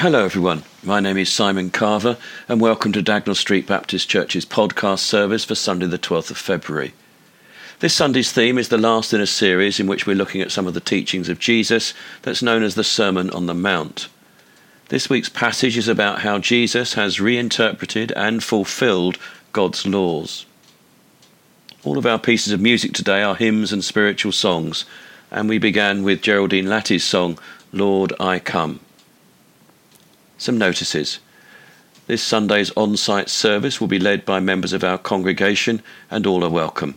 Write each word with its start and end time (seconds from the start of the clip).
Hello, 0.00 0.24
everyone. 0.24 0.62
My 0.84 1.00
name 1.00 1.18
is 1.18 1.28
Simon 1.28 1.70
Carver, 1.70 2.18
and 2.48 2.60
welcome 2.60 2.92
to 2.92 3.02
Dagnall 3.02 3.34
Street 3.34 3.66
Baptist 3.66 4.08
Church's 4.08 4.46
podcast 4.46 5.00
service 5.00 5.44
for 5.44 5.56
Sunday, 5.56 5.86
the 5.86 5.98
12th 5.98 6.30
of 6.30 6.38
February. 6.38 6.94
This 7.80 7.94
Sunday's 7.94 8.30
theme 8.30 8.58
is 8.58 8.68
the 8.68 8.78
last 8.78 9.12
in 9.12 9.20
a 9.20 9.26
series 9.26 9.80
in 9.80 9.88
which 9.88 10.06
we're 10.06 10.14
looking 10.14 10.40
at 10.40 10.52
some 10.52 10.68
of 10.68 10.74
the 10.74 10.80
teachings 10.80 11.28
of 11.28 11.40
Jesus 11.40 11.94
that's 12.22 12.44
known 12.44 12.62
as 12.62 12.76
the 12.76 12.84
Sermon 12.84 13.28
on 13.30 13.46
the 13.46 13.54
Mount. 13.54 14.06
This 14.88 15.10
week's 15.10 15.28
passage 15.28 15.76
is 15.76 15.88
about 15.88 16.20
how 16.20 16.38
Jesus 16.38 16.94
has 16.94 17.20
reinterpreted 17.20 18.12
and 18.12 18.44
fulfilled 18.44 19.18
God's 19.52 19.84
laws. 19.84 20.46
All 21.82 21.98
of 21.98 22.06
our 22.06 22.20
pieces 22.20 22.52
of 22.52 22.60
music 22.60 22.92
today 22.92 23.24
are 23.24 23.34
hymns 23.34 23.72
and 23.72 23.82
spiritual 23.82 24.30
songs, 24.30 24.84
and 25.32 25.48
we 25.48 25.58
began 25.58 26.04
with 26.04 26.22
Geraldine 26.22 26.68
Latty's 26.68 27.02
song, 27.02 27.36
Lord, 27.72 28.12
I 28.20 28.38
Come. 28.38 28.78
Some 30.38 30.56
notices. 30.56 31.18
This 32.06 32.22
Sunday's 32.22 32.70
on 32.76 32.96
site 32.96 33.28
service 33.28 33.80
will 33.80 33.88
be 33.88 33.98
led 33.98 34.24
by 34.24 34.40
members 34.40 34.72
of 34.72 34.82
our 34.82 34.96
congregation, 34.96 35.82
and 36.10 36.26
all 36.26 36.42
are 36.42 36.48
welcome. 36.48 36.94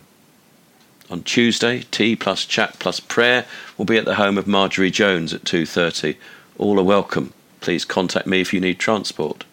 On 1.10 1.22
Tuesday, 1.22 1.82
tea 1.90 2.16
plus 2.16 2.46
chat 2.46 2.78
plus 2.78 2.98
prayer 2.98 3.44
will 3.76 3.84
be 3.84 3.98
at 3.98 4.06
the 4.06 4.14
home 4.14 4.38
of 4.38 4.46
Marjorie 4.46 4.90
Jones 4.90 5.34
at 5.34 5.44
2:30. 5.44 6.16
All 6.56 6.80
are 6.80 6.84
welcome. 6.84 7.34
Please 7.60 7.84
contact 7.84 8.26
me 8.26 8.40
if 8.40 8.54
you 8.54 8.60
need 8.60 8.78
transport. 8.78 9.44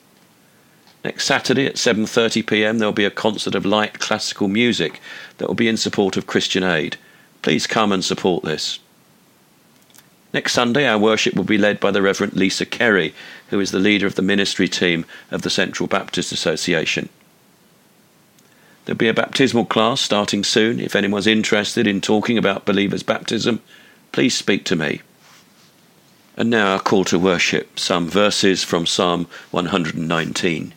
Next 1.04 1.26
Saturday 1.26 1.66
at 1.66 1.76
7:30 1.76 2.46
p.m. 2.46 2.78
there 2.78 2.88
will 2.88 2.94
be 2.94 3.06
a 3.06 3.12
concert 3.12 3.56
of 3.56 3.66
light 3.66 4.00
classical 4.00 4.48
music 4.48 5.02
that 5.38 5.48
will 5.48 5.56
be 5.56 5.68
in 5.68 5.78
support 5.78 6.16
of 6.16 6.28
Christian 6.28 6.64
Aid. 6.64 6.98
Please 7.42 7.68
come 7.68 7.92
and 7.92 8.06
support 8.06 8.44
this. 8.44 8.80
Next 10.32 10.54
Sunday, 10.54 10.86
our 10.86 11.00
worship 11.00 11.34
will 11.34 11.44
be 11.44 11.58
led 11.58 11.80
by 11.80 11.90
the 11.90 12.02
Reverend 12.02 12.34
Lisa 12.34 12.66
Kerry, 12.66 13.16
who 13.50 13.60
is 13.60 13.72
the 13.72 13.80
leader 13.80 14.06
of 14.06 14.16
the 14.16 14.22
ministry 14.22 14.68
team 14.68 15.06
of 15.32 15.42
the 15.42 15.50
Central 15.50 15.88
Baptist 15.88 16.32
Association. 16.32 17.10
There'll 18.86 18.98
be 18.98 19.08
a 19.08 19.14
baptismal 19.14 19.66
class 19.66 20.02
starting 20.02 20.44
soon. 20.44 20.80
If 20.80 20.96
anyone's 20.96 21.28
interested 21.28 21.88
in 21.88 22.02
talking 22.02 22.38
about 22.38 22.66
believers' 22.66 23.04
baptism, 23.04 23.62
please 24.12 24.36
speak 24.36 24.66
to 24.66 24.76
me. 24.76 25.02
And 26.38 26.50
now 26.50 26.74
our 26.74 26.80
call 26.80 27.06
to 27.06 27.20
worship, 27.20 27.80
some 27.80 28.08
verses 28.08 28.64
from 28.64 28.86
Psalm 28.86 29.28
119. 29.52 30.74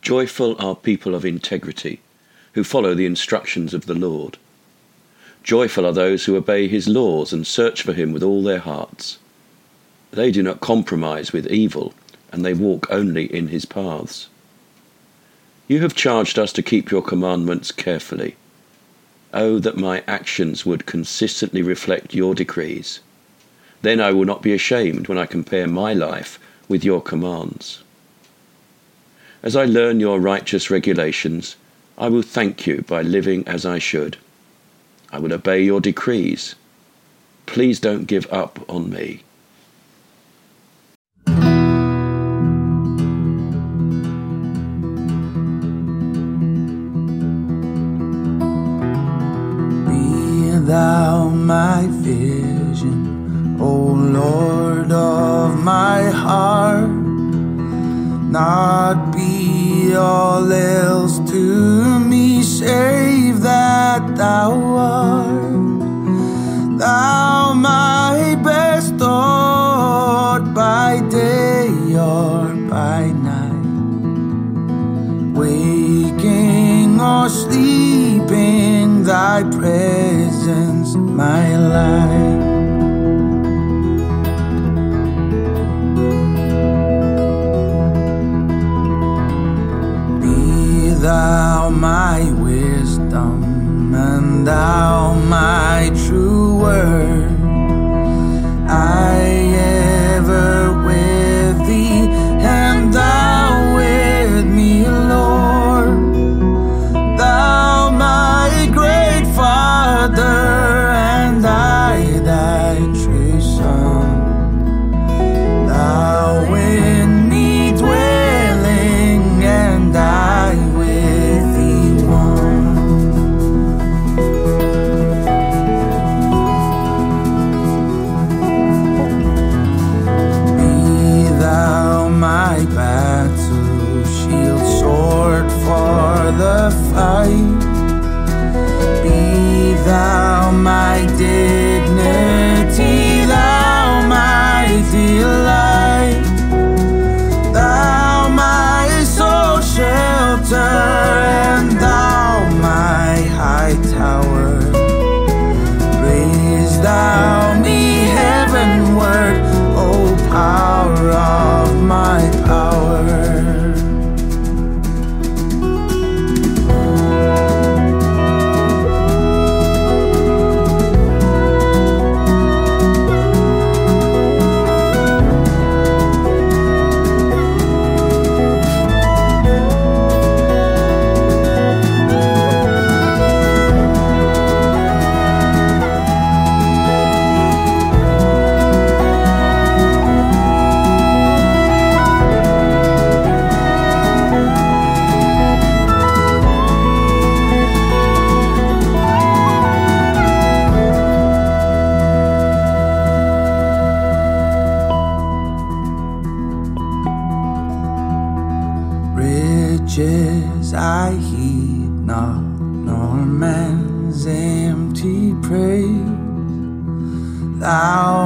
Joyful 0.00 0.56
are 0.58 0.76
people 0.76 1.14
of 1.14 1.24
integrity, 1.24 2.00
who 2.52 2.62
follow 2.62 2.94
the 2.94 3.06
instructions 3.06 3.72
of 3.72 3.86
the 3.86 3.94
Lord. 3.94 4.38
Joyful 5.46 5.86
are 5.86 5.92
those 5.92 6.24
who 6.24 6.34
obey 6.34 6.66
his 6.66 6.88
laws 6.88 7.32
and 7.32 7.46
search 7.46 7.82
for 7.82 7.92
him 7.92 8.10
with 8.10 8.24
all 8.24 8.42
their 8.42 8.58
hearts. 8.58 9.18
They 10.10 10.32
do 10.32 10.42
not 10.42 10.58
compromise 10.58 11.32
with 11.32 11.46
evil, 11.46 11.94
and 12.32 12.44
they 12.44 12.52
walk 12.52 12.88
only 12.90 13.32
in 13.32 13.46
his 13.46 13.64
paths. 13.64 14.26
You 15.68 15.82
have 15.82 15.94
charged 15.94 16.36
us 16.36 16.52
to 16.54 16.64
keep 16.64 16.90
your 16.90 17.00
commandments 17.00 17.70
carefully. 17.70 18.34
Oh, 19.32 19.60
that 19.60 19.76
my 19.76 20.02
actions 20.08 20.66
would 20.66 20.84
consistently 20.84 21.62
reflect 21.62 22.12
your 22.12 22.34
decrees. 22.34 22.98
Then 23.82 24.00
I 24.00 24.10
will 24.10 24.24
not 24.24 24.42
be 24.42 24.52
ashamed 24.52 25.06
when 25.06 25.16
I 25.16 25.26
compare 25.26 25.68
my 25.68 25.92
life 25.92 26.40
with 26.66 26.84
your 26.84 27.00
commands. 27.00 27.84
As 29.44 29.54
I 29.54 29.64
learn 29.64 30.00
your 30.00 30.18
righteous 30.18 30.72
regulations, 30.72 31.54
I 31.96 32.08
will 32.08 32.22
thank 32.22 32.66
you 32.66 32.82
by 32.82 33.02
living 33.02 33.46
as 33.46 33.64
I 33.64 33.78
should. 33.78 34.16
I 35.16 35.18
will 35.18 35.32
obey 35.32 35.62
your 35.62 35.80
decrees. 35.80 36.56
Please 37.46 37.80
don't 37.80 38.04
give 38.04 38.30
up 38.30 38.60
on 38.68 38.90
me. 38.90 39.22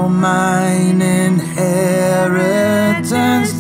Thou 0.01 0.09
mine 0.09 1.03
inheritance, 1.03 1.61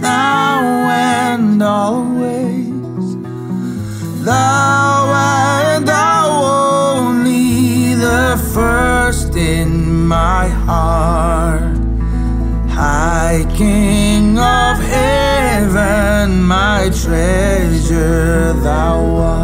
thou 0.01 0.63
and 0.89 1.63
always. 1.63 3.17
Thou 4.25 5.13
and 5.15 5.87
thou 5.87 6.29
only, 6.97 7.95
the 7.95 8.39
first 8.55 9.37
in 9.37 10.07
my 10.07 10.49
heart. 10.49 11.77
High 12.71 13.45
King 13.55 14.39
of 14.39 14.79
heaven, 14.79 16.43
my 16.43 16.91
treasure 17.03 18.55
thou 18.63 19.17
art. 19.17 19.40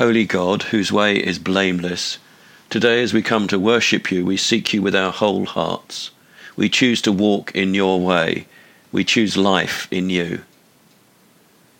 Holy 0.00 0.24
God, 0.24 0.62
whose 0.62 0.90
way 0.90 1.16
is 1.16 1.38
blameless, 1.38 2.16
today 2.70 3.02
as 3.02 3.12
we 3.12 3.20
come 3.20 3.46
to 3.48 3.58
worship 3.58 4.10
you, 4.10 4.24
we 4.24 4.38
seek 4.38 4.72
you 4.72 4.80
with 4.80 4.96
our 4.96 5.12
whole 5.12 5.44
hearts. 5.44 6.10
We 6.56 6.70
choose 6.70 7.02
to 7.02 7.12
walk 7.12 7.54
in 7.54 7.74
your 7.74 8.00
way. 8.00 8.46
We 8.92 9.04
choose 9.04 9.36
life 9.36 9.86
in 9.90 10.08
you. 10.08 10.40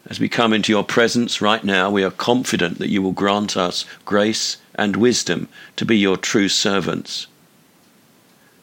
As 0.06 0.20
we 0.20 0.28
come 0.28 0.52
into 0.52 0.70
your 0.70 0.84
presence 0.84 1.40
right 1.40 1.64
now, 1.64 1.88
we 1.88 2.04
are 2.04 2.10
confident 2.10 2.78
that 2.78 2.90
you 2.90 3.00
will 3.00 3.12
grant 3.12 3.56
us 3.56 3.86
grace 4.04 4.58
and 4.74 4.96
wisdom 4.96 5.48
to 5.76 5.86
be 5.86 5.96
your 5.96 6.18
true 6.18 6.50
servants. 6.50 7.26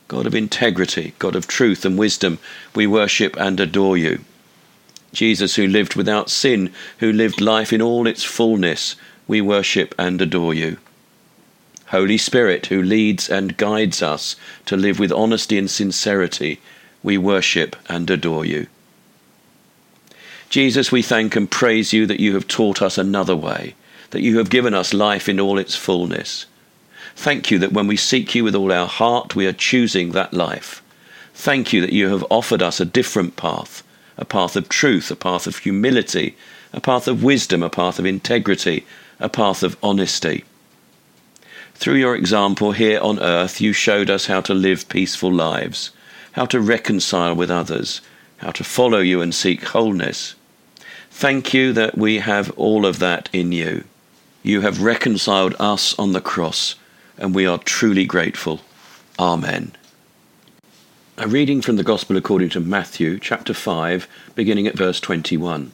God 0.08 0.28
of 0.28 0.36
integrity, 0.36 1.16
God 1.18 1.36
of 1.36 1.48
truth 1.48 1.84
and 1.84 1.98
wisdom, 1.98 2.38
we 2.76 2.86
worship 2.86 3.36
and 3.40 3.60
adore 3.60 3.98
you. 3.98 4.20
Jesus, 5.14 5.56
who 5.56 5.66
lived 5.66 5.96
without 5.96 6.30
sin, 6.30 6.72
who 7.00 7.12
lived 7.12 7.42
life 7.42 7.74
in 7.74 7.82
all 7.82 8.06
its 8.06 8.24
fullness, 8.24 8.96
we 9.28 9.42
worship 9.42 9.94
and 9.98 10.22
adore 10.22 10.54
you. 10.54 10.78
Holy 11.88 12.18
Spirit, 12.18 12.66
who 12.68 12.82
leads 12.82 13.30
and 13.30 13.58
guides 13.58 14.02
us 14.04 14.36
to 14.66 14.76
live 14.76 15.00
with 15.00 15.12
honesty 15.12 15.58
and 15.58 15.70
sincerity, 15.70 16.60
we 17.02 17.18
worship 17.18 17.76
and 17.88 18.10
adore 18.10 18.46
you. 18.46 18.68
Jesus, 20.50 20.92
we 20.92 21.02
thank 21.02 21.36
and 21.36 21.50
praise 21.50 21.94
you 21.94 22.06
that 22.06 22.20
you 22.20 22.34
have 22.34 22.48
taught 22.48 22.82
us 22.82 22.98
another 22.98 23.36
way, 23.36 23.76
that 24.12 24.22
you 24.22 24.38
have 24.38 24.50
given 24.50 24.74
us 24.74 24.94
life 24.94 25.28
in 25.28 25.40
all 25.40 25.58
its 25.58 25.76
fullness. 25.76 26.46
Thank 27.16 27.52
you 27.52 27.60
that 27.60 27.74
when 27.74 27.88
we 27.88 27.98
seek 27.98 28.36
you 28.36 28.44
with 28.44 28.56
all 28.56 28.72
our 28.72 28.88
heart, 28.88 29.36
we 29.36 29.48
are 29.48 29.54
choosing 29.54 30.12
that 30.12 30.34
life. 30.34 30.82
Thank 31.34 31.74
you 31.74 31.82
that 31.82 31.94
you 31.94 32.10
have 32.10 32.26
offered 32.30 32.62
us 32.62 32.80
a 32.80 32.86
different 32.86 33.36
path, 33.36 33.84
a 34.18 34.26
path 34.26 34.56
of 34.56 34.70
truth, 34.70 35.12
a 35.12 35.16
path 35.16 35.48
of 35.48 35.58
humility, 35.60 36.36
a 36.74 36.82
path 36.82 37.08
of 37.08 37.24
wisdom, 37.24 37.64
a 37.64 37.70
path 37.70 38.00
of 38.00 38.06
integrity, 38.06 38.86
a 39.20 39.30
path 39.30 39.64
of 39.64 39.78
honesty. 39.82 40.44
Through 41.76 41.96
your 41.96 42.16
example 42.16 42.72
here 42.72 43.00
on 43.00 43.20
earth, 43.20 43.62
you 43.62 43.74
showed 43.74 44.10
us 44.10 44.26
how 44.26 44.42
to 44.42 44.54
live 44.54 44.90
peaceful 44.90 45.32
lives, 45.32 45.92
how 46.32 46.46
to 46.48 46.60
reconcile 46.60 47.36
with 47.36 47.52
others, 47.52 48.02
how 48.38 48.52
to 48.52 48.64
follow 48.64 49.00
you 49.00 49.22
and 49.22 49.34
seek 49.34 49.64
wholeness. 49.64 50.36
Thank 51.12 51.54
you 51.54 51.74
that 51.74 51.98
we 51.98 52.20
have 52.20 52.52
all 52.52 52.86
of 52.86 53.00
that 53.00 53.30
in 53.34 53.52
you. 53.52 53.84
You 54.44 54.62
have 54.62 54.82
reconciled 54.82 55.56
us 55.60 55.98
on 56.00 56.14
the 56.14 56.22
cross, 56.22 56.76
and 57.18 57.34
we 57.34 57.46
are 57.46 57.58
truly 57.58 58.06
grateful. 58.06 58.62
Amen. 59.20 59.72
A 61.18 61.28
reading 61.28 61.62
from 61.62 61.76
the 61.76 61.84
Gospel 61.84 62.18
according 62.18 62.50
to 62.50 62.60
Matthew, 62.60 63.18
chapter 63.20 63.54
5, 63.54 64.08
beginning 64.36 64.68
at 64.68 64.78
verse 64.78 65.00
21. 65.00 65.72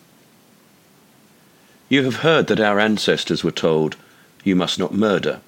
You 1.89 2.03
have 2.05 2.17
heard 2.17 2.47
that 2.47 2.59
our 2.59 2.79
ancestors 2.79 3.43
were 3.43 3.51
told, 3.51 3.97
You 4.43 4.55
must 4.55 4.79
not 4.79 4.93
murder. 4.93 5.41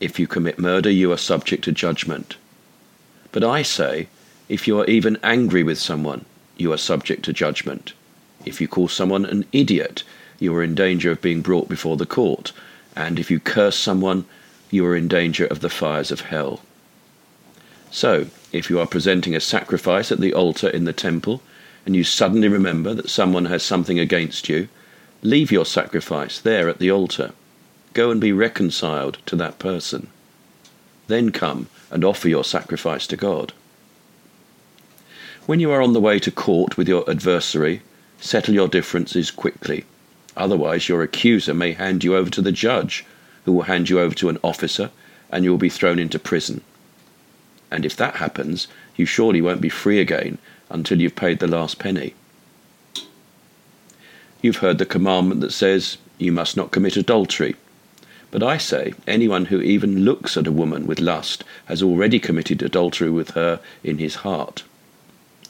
If 0.00 0.18
you 0.18 0.26
commit 0.26 0.58
murder, 0.58 0.90
you 0.90 1.12
are 1.12 1.18
subject 1.18 1.64
to 1.64 1.72
judgment. 1.72 2.36
But 3.32 3.42
I 3.44 3.62
say, 3.62 4.08
if 4.48 4.68
you 4.68 4.78
are 4.78 4.86
even 4.86 5.18
angry 5.22 5.62
with 5.62 5.78
someone, 5.78 6.24
you 6.56 6.72
are 6.72 6.78
subject 6.78 7.24
to 7.24 7.32
judgment. 7.32 7.94
If 8.44 8.60
you 8.60 8.68
call 8.68 8.88
someone 8.88 9.24
an 9.24 9.44
idiot, 9.52 10.04
you 10.38 10.54
are 10.54 10.62
in 10.62 10.74
danger 10.74 11.10
of 11.10 11.22
being 11.22 11.40
brought 11.40 11.68
before 11.68 11.96
the 11.96 12.06
court. 12.06 12.52
And 12.94 13.18
if 13.18 13.30
you 13.30 13.40
curse 13.40 13.76
someone, 13.76 14.26
you 14.70 14.86
are 14.86 14.96
in 14.96 15.08
danger 15.08 15.46
of 15.46 15.60
the 15.60 15.70
fires 15.70 16.10
of 16.10 16.20
hell. 16.22 16.60
So, 17.90 18.26
if 18.52 18.70
you 18.70 18.78
are 18.80 18.86
presenting 18.86 19.34
a 19.34 19.40
sacrifice 19.40 20.12
at 20.12 20.20
the 20.20 20.34
altar 20.34 20.68
in 20.68 20.84
the 20.84 20.92
temple, 20.92 21.42
and 21.86 21.96
you 21.96 22.04
suddenly 22.04 22.48
remember 22.48 22.94
that 22.94 23.10
someone 23.10 23.46
has 23.46 23.62
something 23.62 23.98
against 23.98 24.48
you, 24.48 24.68
leave 25.24 25.50
your 25.50 25.64
sacrifice 25.64 26.38
there 26.38 26.68
at 26.68 26.78
the 26.78 26.90
altar. 26.90 27.32
Go 27.94 28.10
and 28.10 28.20
be 28.20 28.30
reconciled 28.30 29.16
to 29.24 29.34
that 29.36 29.58
person. 29.58 30.08
Then 31.06 31.32
come 31.32 31.68
and 31.90 32.04
offer 32.04 32.28
your 32.28 32.44
sacrifice 32.44 33.06
to 33.06 33.16
God. 33.16 33.54
When 35.46 35.60
you 35.60 35.70
are 35.70 35.80
on 35.80 35.94
the 35.94 36.00
way 36.00 36.18
to 36.18 36.30
court 36.30 36.76
with 36.76 36.88
your 36.88 37.08
adversary, 37.08 37.80
settle 38.20 38.54
your 38.54 38.68
differences 38.68 39.30
quickly. 39.30 39.86
Otherwise, 40.36 40.90
your 40.90 41.02
accuser 41.02 41.54
may 41.54 41.72
hand 41.72 42.04
you 42.04 42.14
over 42.14 42.28
to 42.28 42.42
the 42.42 42.52
judge, 42.52 43.06
who 43.46 43.52
will 43.52 43.62
hand 43.62 43.88
you 43.88 44.00
over 44.00 44.14
to 44.16 44.28
an 44.28 44.38
officer, 44.44 44.90
and 45.30 45.42
you 45.42 45.50
will 45.50 45.58
be 45.58 45.70
thrown 45.70 45.98
into 45.98 46.18
prison. 46.18 46.60
And 47.70 47.86
if 47.86 47.96
that 47.96 48.16
happens, 48.16 48.68
you 48.94 49.06
surely 49.06 49.40
won't 49.40 49.62
be 49.62 49.70
free 49.70 50.00
again 50.00 50.36
until 50.68 51.00
you've 51.00 51.16
paid 51.16 51.38
the 51.38 51.46
last 51.46 51.78
penny. 51.78 52.14
You've 54.44 54.58
heard 54.58 54.76
the 54.76 54.84
commandment 54.84 55.40
that 55.40 55.54
says, 55.54 55.96
You 56.18 56.30
must 56.30 56.54
not 56.54 56.70
commit 56.70 56.98
adultery. 56.98 57.56
But 58.30 58.42
I 58.42 58.58
say, 58.58 58.92
anyone 59.06 59.46
who 59.46 59.62
even 59.62 60.04
looks 60.04 60.36
at 60.36 60.46
a 60.46 60.52
woman 60.52 60.86
with 60.86 61.00
lust 61.00 61.44
has 61.64 61.82
already 61.82 62.18
committed 62.18 62.62
adultery 62.62 63.08
with 63.08 63.30
her 63.30 63.58
in 63.82 63.96
his 63.96 64.16
heart. 64.16 64.62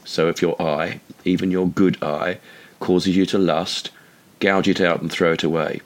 So 0.05 0.29
if 0.29 0.41
your 0.41 0.55
eye, 0.63 1.01
even 1.25 1.51
your 1.51 1.67
good 1.67 2.01
eye, 2.05 2.39
causes 2.79 3.17
you 3.17 3.27
to 3.27 3.37
lust, 3.37 3.91
gouge 4.39 4.69
it 4.69 4.81
out 4.81 5.01
and 5.01 5.11
throw 5.11 5.33
it 5.33 5.43
away. 5.43 5.81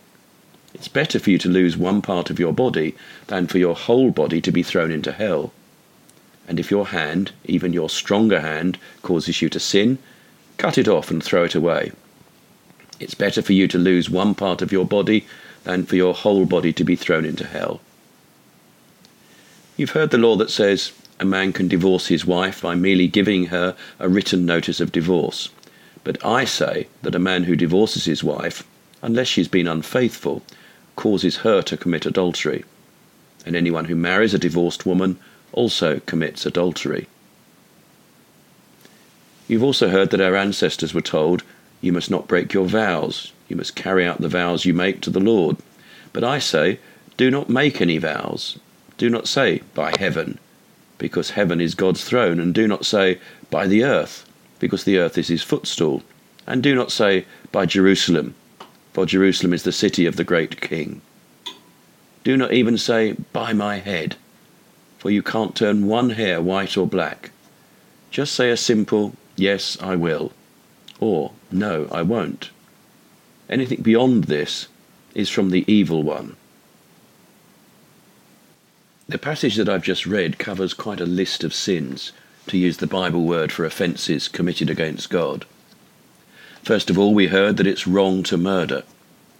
It's 0.75 0.89
better 0.89 1.19
for 1.19 1.31
you 1.31 1.39
to 1.39 1.49
lose 1.49 1.79
one 1.79 2.03
part 2.03 2.29
of 2.29 2.39
your 2.39 2.53
body 2.53 2.95
than 3.29 3.47
for 3.47 3.57
your 3.57 3.75
whole 3.75 4.11
body 4.11 4.43
to 4.43 4.53
be 4.53 4.63
thrown 4.63 4.91
into 4.91 5.13
hell. 5.13 5.55
And 6.47 6.61
if 6.61 6.71
your 6.71 6.89
hand, 6.89 7.33
even 7.47 7.73
your 7.73 7.89
stronger 7.89 8.43
hand, 8.43 8.77
causes 9.01 9.41
you 9.41 9.49
to 9.49 9.59
sin, 9.59 9.97
cut 10.59 10.77
it 10.77 10.89
off 10.89 11.11
and 11.11 11.25
throw 11.25 11.45
it 11.45 11.55
away. 11.55 11.93
It's 13.01 13.15
better 13.15 13.43
for 13.43 13.53
you 13.53 13.69
to 13.69 13.79
lose 13.79 14.11
one 14.11 14.35
part 14.35 14.63
of 14.63 14.73
your 14.73 14.85
body 14.85 15.27
than 15.65 15.85
for 15.85 15.97
your 15.97 16.15
whole 16.15 16.47
body 16.47 16.73
to 16.73 16.85
be 16.85 16.97
thrown 16.97 17.25
into 17.25 17.47
hell. 17.47 17.81
You've 19.77 19.91
heard 19.91 20.11
the 20.11 20.19
law 20.19 20.37
that 20.37 20.51
says 20.51 20.93
a 21.21 21.25
man 21.25 21.53
can 21.53 21.69
divorce 21.69 22.09
his 22.09 22.25
wife 22.25 22.63
by 22.63 22.75
merely 22.75 23.07
giving 23.07 23.47
her 23.47 23.77
a 23.99 24.09
written 24.09 24.45
notice 24.47 24.81
of 24.81 24.93
divorce. 24.93 25.51
But 26.05 26.25
I 26.25 26.45
say 26.45 26.89
that 27.03 27.15
a 27.15 27.21
man 27.21 27.45
who 27.45 27.57
divorces 27.57 28.05
his 28.05 28.25
wife, 28.25 28.65
unless 29.03 29.29
she's 29.29 29.49
been 29.49 29.69
unfaithful, 29.69 30.43
causes 30.97 31.39
her 31.39 31.63
to 31.63 31.77
commit 31.77 32.07
adultery. 32.07 32.65
And 33.47 33.55
anyone 33.55 33.87
who 33.87 33.95
marries 33.95 34.35
a 34.35 34.39
divorced 34.39 34.87
woman 34.87 35.19
also 35.53 36.01
commits 36.01 36.45
adultery. 36.45 37.09
You've 39.47 39.63
also 39.63 39.89
heard 39.89 40.11
that 40.11 40.21
our 40.21 40.37
ancestors 40.37 40.93
were 40.93 41.01
told, 41.01 41.43
You 41.81 41.93
must 41.93 42.11
not 42.11 42.27
break 42.27 42.53
your 42.53 42.67
vows, 42.67 43.33
you 43.49 43.57
must 43.57 43.77
carry 43.77 44.05
out 44.05 44.21
the 44.21 44.29
vows 44.29 44.65
you 44.65 44.75
make 44.75 45.01
to 45.03 45.11
the 45.11 45.21
Lord. 45.21 45.57
But 46.13 46.25
I 46.25 46.39
say, 46.39 46.81
Do 47.17 47.31
not 47.31 47.49
make 47.49 47.81
any 47.81 47.99
vows. 47.99 48.59
Do 48.97 49.09
not 49.09 49.29
say, 49.29 49.63
By 49.75 49.93
heaven, 49.99 50.39
because 50.99 51.31
heaven 51.31 51.61
is 51.61 51.75
God's 51.75 52.05
throne, 52.05 52.41
and 52.41 52.55
do 52.55 52.67
not 52.67 52.85
say, 52.85 53.19
By 53.51 53.67
the 53.67 53.85
earth, 53.85 54.29
because 54.59 54.85
the 54.85 54.99
earth 54.99 55.17
is 55.17 55.29
his 55.29 55.43
footstool. 55.43 56.03
And 56.47 56.63
do 56.63 56.75
not 56.75 56.91
say, 56.91 57.27
By 57.53 57.67
Jerusalem, 57.67 58.35
for 58.93 59.07
Jerusalem 59.07 59.53
is 59.53 59.63
the 59.63 59.73
city 59.73 60.07
of 60.07 60.17
the 60.17 60.25
great 60.25 60.61
king. 60.61 61.01
Do 62.25 62.37
not 62.37 62.53
even 62.53 62.77
say, 62.77 63.13
By 63.33 63.53
my 63.53 63.79
head, 63.79 64.17
for 64.99 65.11
you 65.11 65.23
can't 65.23 65.55
turn 65.55 65.87
one 65.87 66.11
hair 66.11 66.43
white 66.43 66.77
or 66.77 66.87
black. 66.87 67.31
Just 68.11 68.35
say 68.35 68.51
a 68.51 68.57
simple, 68.57 69.15
Yes, 69.37 69.79
I 69.81 69.95
will, 69.95 70.33
or 71.01 71.33
No, 71.51 71.89
I 71.91 72.03
won't. 72.03 72.51
Anything 73.49 73.83
beyond 73.83 74.25
this 74.25 74.69
is 75.15 75.29
from 75.29 75.51
the 75.51 75.65
evil 75.67 76.03
one. 76.03 76.37
The 79.09 79.19
passage 79.19 79.57
that 79.57 79.69
I've 79.69 79.83
just 79.83 80.05
read 80.05 80.39
covers 80.39 80.75
quite 80.75 81.01
a 81.01 81.07
list 81.07 81.43
of 81.43 81.55
sins, 81.55 82.13
to 82.49 82.59
use 82.59 82.77
the 82.77 82.87
Bible 82.87 83.25
word 83.25 83.51
for 83.53 83.65
offences 83.65 84.29
committed 84.29 84.69
against 84.69 85.11
God. 85.11 85.47
First 86.63 86.91
of 86.91 86.99
all, 86.99 87.15
we 87.15 87.29
heard 87.29 87.57
that 87.57 87.67
it's 87.67 87.87
wrong 87.87 88.23
to 88.25 88.37
murder, 88.37 88.83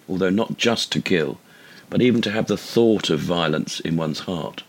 although 0.09 0.31
not 0.31 0.57
just 0.57 0.91
to 0.93 1.03
kill, 1.03 1.39
but 1.91 2.01
even 2.01 2.23
to 2.23 2.31
have 2.31 2.47
the 2.47 2.57
thought 2.57 3.11
of 3.11 3.21
violence 3.21 3.81
in 3.81 3.97
one's 3.97 4.21
heart. 4.21 4.63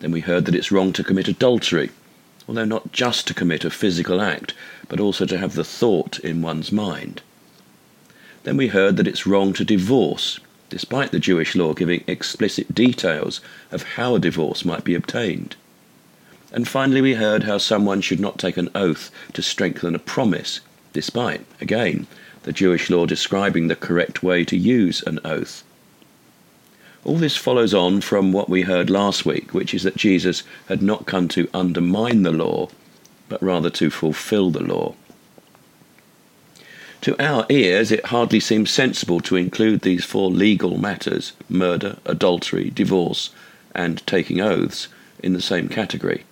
Then 0.00 0.12
we 0.12 0.20
heard 0.20 0.44
that 0.44 0.54
it's 0.54 0.70
wrong 0.70 0.92
to 0.92 1.04
commit 1.04 1.26
adultery, 1.26 1.90
although 2.48 2.64
not 2.64 2.90
just 2.90 3.26
to 3.26 3.34
commit 3.34 3.64
a 3.64 3.70
physical 3.70 4.22
act, 4.22 4.54
but 4.88 4.98
also 4.98 5.26
to 5.26 5.36
have 5.36 5.54
the 5.54 5.62
thought 5.62 6.18
in 6.20 6.40
one's 6.40 6.72
mind. 6.72 7.20
Then 8.44 8.56
we 8.56 8.68
heard 8.68 8.96
that 8.96 9.06
it's 9.06 9.26
wrong 9.26 9.52
to 9.52 9.64
divorce, 9.64 10.40
despite 10.70 11.12
the 11.12 11.18
Jewish 11.18 11.54
law 11.54 11.74
giving 11.74 12.02
explicit 12.06 12.74
details 12.74 13.42
of 13.70 13.82
how 13.82 14.14
a 14.14 14.18
divorce 14.18 14.64
might 14.64 14.82
be 14.82 14.94
obtained. 14.94 15.56
And 16.50 16.66
finally, 16.66 17.02
we 17.02 17.14
heard 17.14 17.42
how 17.42 17.58
someone 17.58 18.00
should 18.00 18.20
not 18.20 18.38
take 18.38 18.56
an 18.56 18.70
oath 18.74 19.10
to 19.34 19.42
strengthen 19.42 19.94
a 19.94 19.98
promise, 19.98 20.60
despite, 20.94 21.44
again, 21.60 22.06
the 22.44 22.52
Jewish 22.52 22.88
law 22.88 23.04
describing 23.04 23.68
the 23.68 23.76
correct 23.76 24.22
way 24.22 24.46
to 24.46 24.56
use 24.56 25.02
an 25.02 25.20
oath. 25.22 25.62
All 27.04 27.16
this 27.16 27.36
follows 27.36 27.72
on 27.72 28.00
from 28.00 28.32
what 28.32 28.48
we 28.48 28.62
heard 28.62 28.90
last 28.90 29.24
week, 29.24 29.54
which 29.54 29.72
is 29.72 29.82
that 29.84 29.96
Jesus 29.96 30.42
had 30.68 30.82
not 30.82 31.06
come 31.06 31.28
to 31.28 31.48
undermine 31.54 32.22
the 32.22 32.32
law, 32.32 32.68
but 33.28 33.42
rather 33.42 33.70
to 33.70 33.90
fulfill 33.90 34.50
the 34.50 34.62
law. 34.62 34.94
To 37.02 37.24
our 37.24 37.46
ears, 37.48 37.92
it 37.92 38.06
hardly 38.06 38.40
seems 38.40 38.70
sensible 38.70 39.20
to 39.20 39.36
include 39.36 39.82
these 39.82 40.04
four 40.04 40.30
legal 40.30 40.78
matters 40.78 41.32
murder, 41.48 41.98
adultery, 42.04 42.70
divorce, 42.70 43.30
and 43.74 44.04
taking 44.06 44.40
oaths 44.40 44.88
in 45.22 45.32
the 45.32 45.40
same 45.40 45.68
category. 45.68 46.24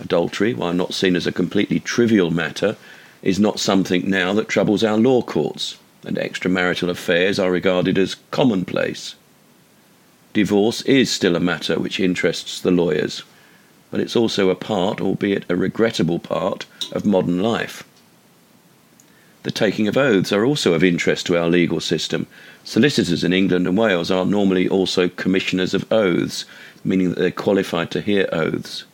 Adultery, 0.00 0.54
while 0.54 0.72
not 0.72 0.94
seen 0.94 1.14
as 1.14 1.26
a 1.26 1.32
completely 1.32 1.78
trivial 1.78 2.30
matter, 2.30 2.76
is 3.22 3.38
not 3.38 3.60
something 3.60 4.08
now 4.08 4.32
that 4.32 4.48
troubles 4.48 4.82
our 4.82 4.96
law 4.96 5.20
courts, 5.20 5.76
and 6.04 6.16
extramarital 6.16 6.88
affairs 6.88 7.38
are 7.38 7.52
regarded 7.52 7.98
as 7.98 8.16
commonplace. 8.30 9.14
Divorce 10.32 10.80
is 10.82 11.10
still 11.10 11.36
a 11.36 11.40
matter 11.40 11.78
which 11.78 12.00
interests 12.00 12.60
the 12.60 12.70
lawyers, 12.70 13.22
but 13.90 14.00
it's 14.00 14.16
also 14.16 14.48
a 14.48 14.54
part, 14.54 15.00
albeit 15.00 15.44
a 15.48 15.56
regrettable 15.56 16.18
part, 16.18 16.64
of 16.92 17.04
modern 17.04 17.42
life. 17.42 17.84
The 19.42 19.50
taking 19.50 19.88
of 19.88 19.96
oaths 19.96 20.32
are 20.32 20.44
also 20.44 20.72
of 20.72 20.84
interest 20.84 21.26
to 21.26 21.36
our 21.36 21.48
legal 21.48 21.80
system. 21.80 22.26
Solicitors 22.64 23.24
in 23.24 23.32
England 23.32 23.66
and 23.66 23.76
Wales 23.76 24.10
are 24.10 24.24
normally 24.24 24.68
also 24.68 25.08
commissioners 25.08 25.74
of 25.74 25.90
oaths, 25.92 26.44
meaning 26.84 27.10
that 27.10 27.18
they're 27.18 27.30
qualified 27.30 27.90
to 27.90 28.00
hear 28.00 28.28
oaths. 28.32 28.84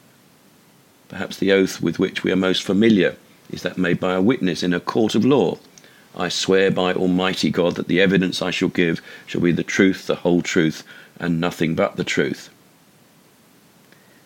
Perhaps 1.08 1.36
the 1.36 1.52
oath 1.52 1.80
with 1.80 1.98
which 1.98 2.24
we 2.24 2.32
are 2.32 2.36
most 2.36 2.62
familiar 2.62 3.16
is 3.50 3.62
that 3.62 3.78
made 3.78 4.00
by 4.00 4.14
a 4.14 4.22
witness 4.22 4.62
in 4.62 4.72
a 4.72 4.80
court 4.80 5.14
of 5.14 5.24
law. 5.24 5.58
I 6.16 6.28
swear 6.30 6.70
by 6.70 6.94
Almighty 6.94 7.50
God 7.50 7.76
that 7.76 7.86
the 7.86 8.00
evidence 8.00 8.42
I 8.42 8.50
shall 8.50 8.68
give 8.68 9.00
shall 9.26 9.40
be 9.40 9.52
the 9.52 9.62
truth, 9.62 10.06
the 10.06 10.16
whole 10.16 10.42
truth, 10.42 10.82
and 11.18 11.40
nothing 11.40 11.74
but 11.74 11.96
the 11.96 12.04
truth. 12.04 12.50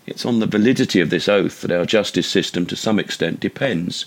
It's 0.07 0.26
on 0.26 0.40
the 0.40 0.46
validity 0.46 1.00
of 1.00 1.11
this 1.11 1.28
oath 1.28 1.61
that 1.61 1.70
our 1.70 1.87
justice 1.87 2.26
system 2.26 2.66
to 2.66 2.76
some 2.76 2.98
extent 2.98 3.40
depends. 3.40 4.07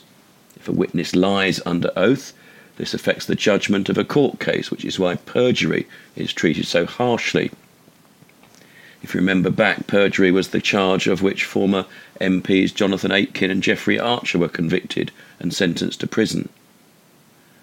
If 0.58 0.67
a 0.67 0.74
witness 0.74 1.15
lies 1.15 1.62
under 1.65 1.91
oath, 1.95 2.34
this 2.78 2.93
affects 2.93 3.26
the 3.26 3.36
judgment 3.36 3.88
of 3.88 3.98
a 3.98 4.04
court 4.04 4.39
case, 4.39 4.69
which 4.69 4.84
is 4.84 5.00
why 5.00 5.15
perjury 5.15 5.88
is 6.15 6.34
treated 6.34 6.67
so 6.67 6.86
harshly. 6.86 7.52
If 9.02 9.13
you 9.13 9.19
remember 9.19 9.50
back, 9.50 9.88
perjury 9.88 10.32
was 10.32 10.50
the 10.50 10.60
charge 10.60 11.08
of 11.08 11.21
which 11.21 11.45
former 11.45 11.86
MPs 12.19 12.74
Jonathan 12.74 13.12
Aitken 13.12 13.52
and 13.52 13.63
Jeffrey 13.63 14.00
Archer 14.00 14.39
were 14.39 14.50
convicted 14.50 15.12
and 15.39 15.54
sentenced 15.54 16.02
to 16.02 16.08
prison. 16.08 16.50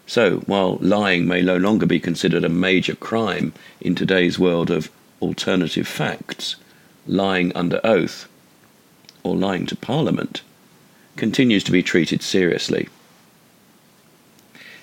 So, 0.07 0.39
while 0.47 0.79
lying 0.81 1.27
may 1.27 1.43
no 1.43 1.57
longer 1.57 1.85
be 1.85 2.01
considered 2.01 2.45
a 2.45 2.49
major 2.49 2.95
crime 2.95 3.53
in 3.81 3.95
today's 3.95 4.39
world 4.39 4.71
of 4.71 4.91
alternative 5.23 5.87
facts, 5.87 6.57
lying 7.07 7.55
under 7.55 7.81
oath, 7.85 8.29
or 9.23 9.37
lying 9.37 9.65
to 9.67 9.77
Parliament, 9.77 10.43
continues 11.17 11.65
to 11.65 11.73
be 11.73 11.83
treated 11.83 12.23
seriously. 12.23 12.89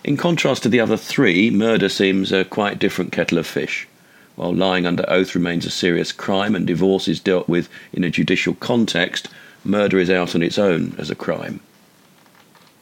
In 0.04 0.15
contrast 0.15 0.63
to 0.63 0.69
the 0.69 0.80
other 0.80 0.97
three, 0.97 1.52
murder 1.52 1.89
seems 1.89 2.32
a 2.32 2.45
quite 2.45 2.80
different 2.80 3.12
kettle 3.12 3.38
of 3.38 3.45
fish. 3.45 3.88
While 4.36 4.54
lying 4.54 4.86
under 4.86 5.04
oath 5.10 5.36
remains 5.36 5.65
a 5.65 5.69
serious 5.69 6.13
crime 6.13 6.56
and 6.56 6.65
divorce 6.65 7.10
is 7.10 7.19
dealt 7.19 7.49
with 7.49 7.67
in 7.91 8.06
a 8.06 8.10
judicial 8.10 8.54
context, 8.54 9.28
murder 9.65 9.99
is 9.99 10.10
out 10.10 10.34
on 10.36 10.41
its 10.41 10.58
own 10.58 10.95
as 10.97 11.10
a 11.10 11.15
crime. 11.15 11.60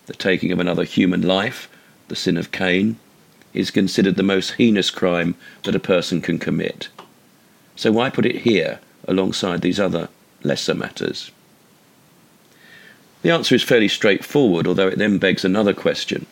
The 0.05 0.13
taking 0.13 0.51
of 0.51 0.59
another 0.59 0.83
human 0.83 1.23
life, 1.23 1.67
the 2.07 2.15
sin 2.15 2.37
of 2.37 2.51
Cain, 2.51 2.97
is 3.53 3.71
considered 3.71 4.15
the 4.15 4.23
most 4.23 4.51
heinous 4.51 4.91
crime 4.91 5.33
that 5.63 5.75
a 5.75 5.79
person 5.79 6.21
can 6.21 6.37
commit. 6.37 6.89
So 7.77 7.91
why 7.91 8.09
put 8.09 8.25
it 8.25 8.41
here 8.41 8.79
alongside 9.07 9.61
these 9.61 9.79
other 9.79 10.09
lesser 10.43 10.73
matters? 10.73 11.31
The 13.21 13.31
answer 13.31 13.55
is 13.55 13.63
fairly 13.63 13.87
straightforward, 13.87 14.67
although 14.67 14.87
it 14.87 14.97
then 14.97 15.19
begs 15.19 15.45
another 15.45 15.73
question. 15.73 16.25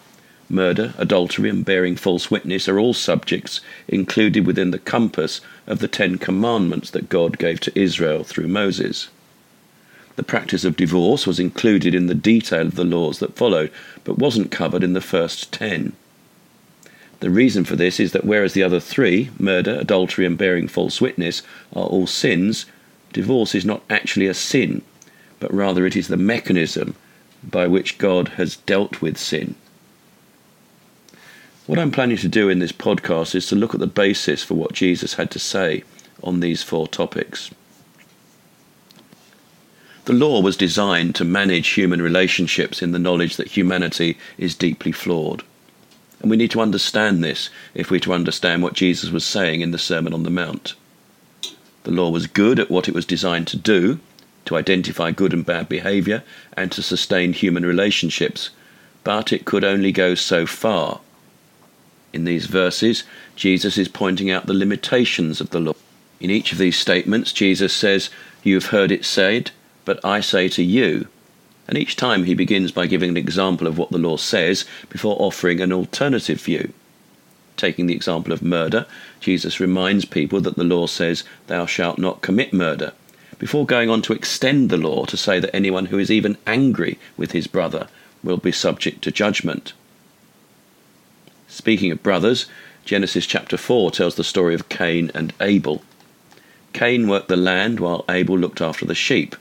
Murder, 0.49 0.93
adultery, 0.97 1.49
and 1.49 1.63
bearing 1.63 1.95
false 1.95 2.29
witness 2.31 2.67
are 2.67 2.79
all 2.79 2.93
subjects 2.93 3.61
included 3.87 4.45
within 4.45 4.71
the 4.71 4.79
compass 4.79 5.39
of 5.67 5.79
the 5.79 5.87
Ten 5.87 6.17
Commandments 6.17 6.89
that 6.91 7.09
God 7.09 7.37
gave 7.37 7.59
to 7.61 7.79
Israel 7.79 8.23
through 8.23 8.47
Moses. 8.47 9.09
The 10.15 10.23
practice 10.23 10.63
of 10.63 10.77
divorce 10.77 11.27
was 11.27 11.39
included 11.39 11.93
in 11.93 12.07
the 12.07 12.15
detail 12.15 12.67
of 12.67 12.75
the 12.75 12.83
laws 12.83 13.19
that 13.19 13.35
followed, 13.35 13.71
but 14.03 14.17
wasn't 14.17 14.51
covered 14.51 14.83
in 14.83 14.93
the 14.93 15.01
first 15.01 15.51
ten. 15.51 15.93
The 17.19 17.29
reason 17.29 17.63
for 17.63 17.75
this 17.75 17.99
is 17.99 18.11
that 18.11 18.25
whereas 18.25 18.53
the 18.53 18.63
other 18.63 18.79
three, 18.79 19.29
murder, 19.39 19.77
adultery, 19.79 20.25
and 20.25 20.37
bearing 20.37 20.67
false 20.67 20.99
witness, 20.99 21.41
are 21.73 21.85
all 21.85 22.07
sins, 22.07 22.65
divorce 23.13 23.55
is 23.55 23.65
not 23.65 23.83
actually 23.89 24.27
a 24.27 24.33
sin, 24.33 24.81
but 25.39 25.53
rather 25.53 25.85
it 25.85 25.95
is 25.95 26.07
the 26.07 26.17
mechanism 26.17 26.95
by 27.43 27.67
which 27.67 27.97
God 27.97 28.29
has 28.29 28.57
dealt 28.57 29.01
with 29.01 29.17
sin. 29.17 29.55
What 31.67 31.79
I'm 31.79 31.91
planning 31.91 32.17
to 32.17 32.27
do 32.27 32.49
in 32.49 32.59
this 32.59 32.71
podcast 32.71 33.33
is 33.33 33.47
to 33.47 33.55
look 33.55 33.73
at 33.73 33.79
the 33.79 33.87
basis 33.87 34.43
for 34.43 34.53
what 34.53 34.73
Jesus 34.73 35.15
had 35.15 35.31
to 35.31 35.39
say 35.39 35.83
on 36.21 36.39
these 36.39 36.61
four 36.61 36.87
topics. 36.87 37.49
The 40.05 40.13
law 40.13 40.41
was 40.41 40.55
designed 40.55 41.15
to 41.15 41.25
manage 41.25 41.69
human 41.69 42.01
relationships 42.01 42.83
in 42.83 42.91
the 42.91 42.99
knowledge 42.99 43.37
that 43.37 43.57
humanity 43.57 44.17
is 44.37 44.53
deeply 44.53 44.91
flawed. 44.91 45.43
And 46.25 46.31
we 46.31 46.37
need 46.37 46.49
to 46.51 46.61
understand 46.61 47.23
this 47.23 47.51
if 47.75 47.91
we're 47.91 47.99
to 47.99 48.11
understand 48.11 48.63
what 48.63 48.73
Jesus 48.73 49.11
was 49.11 49.23
saying 49.23 49.61
in 49.61 49.69
the 49.69 49.77
Sermon 49.77 50.11
on 50.11 50.23
the 50.23 50.31
Mount. 50.31 50.73
The 51.83 51.91
law 51.91 52.09
was 52.09 52.25
good 52.25 52.59
at 52.59 52.71
what 52.71 52.87
it 52.87 52.95
was 52.95 53.05
designed 53.05 53.45
to 53.49 53.57
do, 53.57 53.99
to 54.45 54.55
identify 54.57 55.11
good 55.11 55.33
and 55.33 55.45
bad 55.45 55.69
behavior, 55.69 56.23
and 56.53 56.71
to 56.71 56.81
sustain 56.81 57.33
human 57.33 57.63
relationships, 57.63 58.49
but 59.03 59.31
it 59.31 59.45
could 59.45 59.63
only 59.63 59.91
go 59.91 60.15
so 60.15 60.47
far. 60.47 60.99
In 62.11 62.25
these 62.25 62.47
verses, 62.47 63.03
Jesus 63.35 63.77
is 63.77 63.87
pointing 63.87 64.31
out 64.31 64.47
the 64.47 64.53
limitations 64.55 65.39
of 65.39 65.51
the 65.51 65.59
law. 65.59 65.75
In 66.19 66.31
each 66.31 66.51
of 66.51 66.57
these 66.57 66.79
statements, 66.79 67.31
Jesus 67.31 67.71
says, 67.71 68.09
You 68.41 68.55
have 68.55 68.71
heard 68.71 68.91
it 68.91 69.05
said, 69.05 69.51
but 69.85 70.03
I 70.03 70.21
say 70.21 70.49
to 70.49 70.63
you. 70.63 71.07
And 71.67 71.77
each 71.77 71.95
time 71.95 72.25
he 72.25 72.33
begins 72.33 72.71
by 72.71 72.87
giving 72.87 73.09
an 73.09 73.17
example 73.17 73.67
of 73.67 73.77
what 73.77 73.89
the 73.89 73.97
law 73.97 74.17
says 74.17 74.65
before 74.89 75.15
offering 75.19 75.61
an 75.61 75.73
alternative 75.73 76.41
view. 76.41 76.73
Taking 77.57 77.87
the 77.87 77.95
example 77.95 78.33
of 78.33 78.41
murder, 78.41 78.85
Jesus 79.19 79.59
reminds 79.59 80.05
people 80.05 80.41
that 80.41 80.55
the 80.55 80.63
law 80.63 80.87
says, 80.87 81.23
Thou 81.47 81.65
shalt 81.65 81.97
not 81.97 82.21
commit 82.21 82.53
murder, 82.53 82.93
before 83.39 83.65
going 83.65 83.89
on 83.89 84.01
to 84.03 84.13
extend 84.13 84.69
the 84.69 84.77
law 84.77 85.05
to 85.05 85.17
say 85.17 85.39
that 85.39 85.55
anyone 85.55 85.87
who 85.87 85.97
is 85.97 86.11
even 86.11 86.37
angry 86.45 86.99
with 87.17 87.31
his 87.31 87.47
brother 87.47 87.87
will 88.23 88.37
be 88.37 88.51
subject 88.51 89.01
to 89.03 89.11
judgment. 89.11 89.73
Speaking 91.47 91.91
of 91.91 92.03
brothers, 92.03 92.47
Genesis 92.83 93.25
chapter 93.25 93.57
4 93.57 93.91
tells 93.91 94.15
the 94.15 94.23
story 94.23 94.53
of 94.53 94.69
Cain 94.69 95.11
and 95.15 95.33
Abel. 95.39 95.81
Cain 96.73 97.07
worked 97.07 97.29
the 97.29 97.37
land 97.37 97.79
while 97.79 98.03
Abel 98.09 98.37
looked 98.37 98.61
after 98.61 98.85
the 98.85 98.95
sheep, 98.95 99.35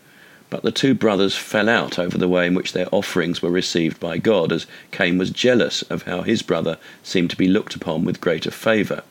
but 0.54 0.62
the 0.62 0.70
two 0.70 0.94
brothers 0.94 1.34
fell 1.34 1.68
out 1.68 1.98
over 1.98 2.16
the 2.16 2.28
way 2.28 2.46
in 2.46 2.54
which 2.54 2.74
their 2.74 2.86
offerings 2.92 3.42
were 3.42 3.50
received 3.50 3.98
by 3.98 4.18
God, 4.18 4.52
as 4.52 4.68
Cain 4.92 5.18
was 5.18 5.30
jealous 5.30 5.82
of 5.90 6.04
how 6.04 6.22
his 6.22 6.42
brother 6.42 6.78
seemed 7.02 7.30
to 7.30 7.36
be 7.36 7.48
looked 7.48 7.74
upon 7.74 8.04
with 8.04 8.20
greater 8.20 8.52
favour. 8.52 9.02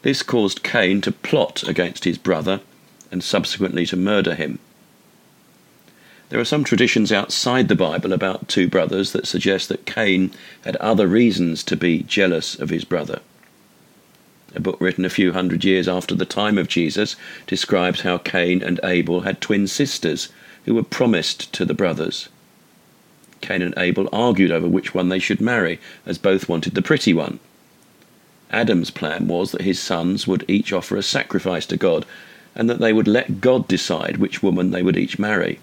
This 0.00 0.22
caused 0.22 0.62
Cain 0.62 1.02
to 1.02 1.12
plot 1.12 1.68
against 1.68 2.04
his 2.04 2.16
brother 2.16 2.62
and 3.10 3.22
subsequently 3.22 3.84
to 3.84 3.96
murder 3.98 4.34
him. 4.34 4.58
There 6.30 6.40
are 6.40 6.46
some 6.46 6.64
traditions 6.64 7.12
outside 7.12 7.68
the 7.68 7.74
Bible 7.74 8.14
about 8.14 8.48
two 8.48 8.68
brothers 8.68 9.12
that 9.12 9.26
suggest 9.26 9.68
that 9.68 9.84
Cain 9.84 10.30
had 10.64 10.76
other 10.76 11.06
reasons 11.06 11.62
to 11.64 11.76
be 11.76 12.04
jealous 12.04 12.58
of 12.58 12.70
his 12.70 12.86
brother. 12.86 13.20
A 14.54 14.60
book 14.60 14.80
written 14.80 15.04
a 15.04 15.10
few 15.10 15.32
hundred 15.34 15.62
years 15.62 15.86
after 15.86 16.14
the 16.14 16.24
time 16.24 16.56
of 16.56 16.68
Jesus 16.68 17.16
describes 17.46 18.00
how 18.00 18.16
Cain 18.16 18.62
and 18.62 18.80
Abel 18.82 19.20
had 19.20 19.42
twin 19.42 19.66
sisters 19.66 20.30
who 20.68 20.74
were 20.74 20.82
promised 20.82 21.50
to 21.54 21.64
the 21.64 21.72
brothers. 21.72 22.28
Cain 23.40 23.62
and 23.62 23.72
Abel 23.78 24.06
argued 24.12 24.50
over 24.50 24.68
which 24.68 24.92
one 24.92 25.08
they 25.08 25.18
should 25.18 25.40
marry, 25.40 25.80
as 26.04 26.18
both 26.18 26.46
wanted 26.46 26.74
the 26.74 26.82
pretty 26.82 27.14
one. 27.14 27.38
Adam's 28.50 28.90
plan 28.90 29.26
was 29.28 29.50
that 29.50 29.62
his 29.62 29.80
sons 29.80 30.26
would 30.26 30.44
each 30.46 30.70
offer 30.70 30.98
a 30.98 31.02
sacrifice 31.02 31.64
to 31.64 31.78
God, 31.78 32.04
and 32.54 32.68
that 32.68 32.80
they 32.80 32.92
would 32.92 33.08
let 33.08 33.40
God 33.40 33.66
decide 33.66 34.18
which 34.18 34.42
woman 34.42 34.70
they 34.70 34.82
would 34.82 34.98
each 34.98 35.18
marry. 35.18 35.58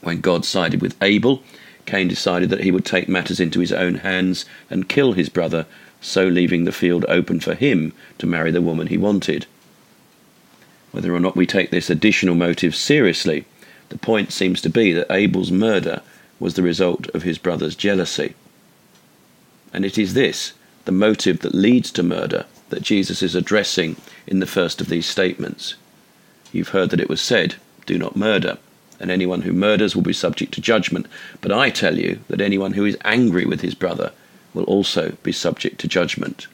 When 0.00 0.20
God 0.20 0.44
sided 0.44 0.82
with 0.82 1.00
Abel, 1.00 1.44
Cain 1.86 2.08
decided 2.08 2.50
that 2.50 2.64
he 2.64 2.72
would 2.72 2.84
take 2.84 3.08
matters 3.08 3.38
into 3.38 3.60
his 3.60 3.72
own 3.72 3.96
hands 3.96 4.44
and 4.68 4.88
kill 4.88 5.12
his 5.12 5.28
brother, 5.28 5.64
so 6.00 6.26
leaving 6.26 6.64
the 6.64 6.72
field 6.72 7.04
open 7.06 7.38
for 7.38 7.54
him 7.54 7.92
to 8.18 8.26
marry 8.26 8.50
the 8.50 8.60
woman 8.60 8.88
he 8.88 8.98
wanted. 8.98 9.46
Whether 10.90 11.14
or 11.14 11.20
not 11.20 11.36
we 11.36 11.46
take 11.46 11.70
this 11.70 11.88
additional 11.88 12.34
motive 12.34 12.74
seriously, 12.74 13.44
the 13.92 13.98
point 13.98 14.32
seems 14.32 14.60
to 14.62 14.70
be 14.70 14.92
that 14.92 15.12
Abel's 15.12 15.52
murder 15.52 16.02
was 16.40 16.54
the 16.54 16.62
result 16.62 17.08
of 17.10 17.22
his 17.22 17.38
brother's 17.38 17.76
jealousy. 17.76 18.34
And 19.72 19.84
it 19.84 19.96
is 19.96 20.14
this, 20.14 20.54
the 20.86 20.92
motive 20.92 21.40
that 21.40 21.54
leads 21.54 21.92
to 21.92 22.02
murder, 22.02 22.46
that 22.70 22.82
Jesus 22.82 23.22
is 23.22 23.34
addressing 23.34 23.96
in 24.26 24.40
the 24.40 24.46
first 24.46 24.80
of 24.80 24.88
these 24.88 25.06
statements. 25.06 25.74
You've 26.52 26.70
heard 26.70 26.90
that 26.90 27.00
it 27.00 27.08
was 27.08 27.20
said, 27.20 27.56
Do 27.86 27.98
not 27.98 28.16
murder 28.16 28.58
and 29.02 29.10
anyone 29.10 29.42
who 29.42 29.52
murders 29.52 29.94
will 29.94 30.02
be 30.02 30.12
subject 30.12 30.54
to 30.54 30.60
judgment. 30.60 31.06
But 31.40 31.52
I 31.52 31.70
tell 31.70 31.98
you 31.98 32.20
that 32.28 32.40
anyone 32.40 32.74
who 32.74 32.84
is 32.86 32.96
angry 33.04 33.44
with 33.44 33.60
his 33.60 33.74
brother 33.74 34.12
will 34.54 34.64
also 34.64 35.16
be 35.24 35.32
subject 35.32 35.80
to 35.80 35.88
judgment. 35.88 36.46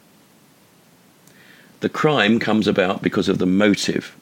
The 1.81 1.91
crime 1.91 2.41
comes 2.41 2.67
about 2.67 3.03
because 3.03 3.29
of 3.29 3.39
the 3.39 3.47
motive. 3.47 4.17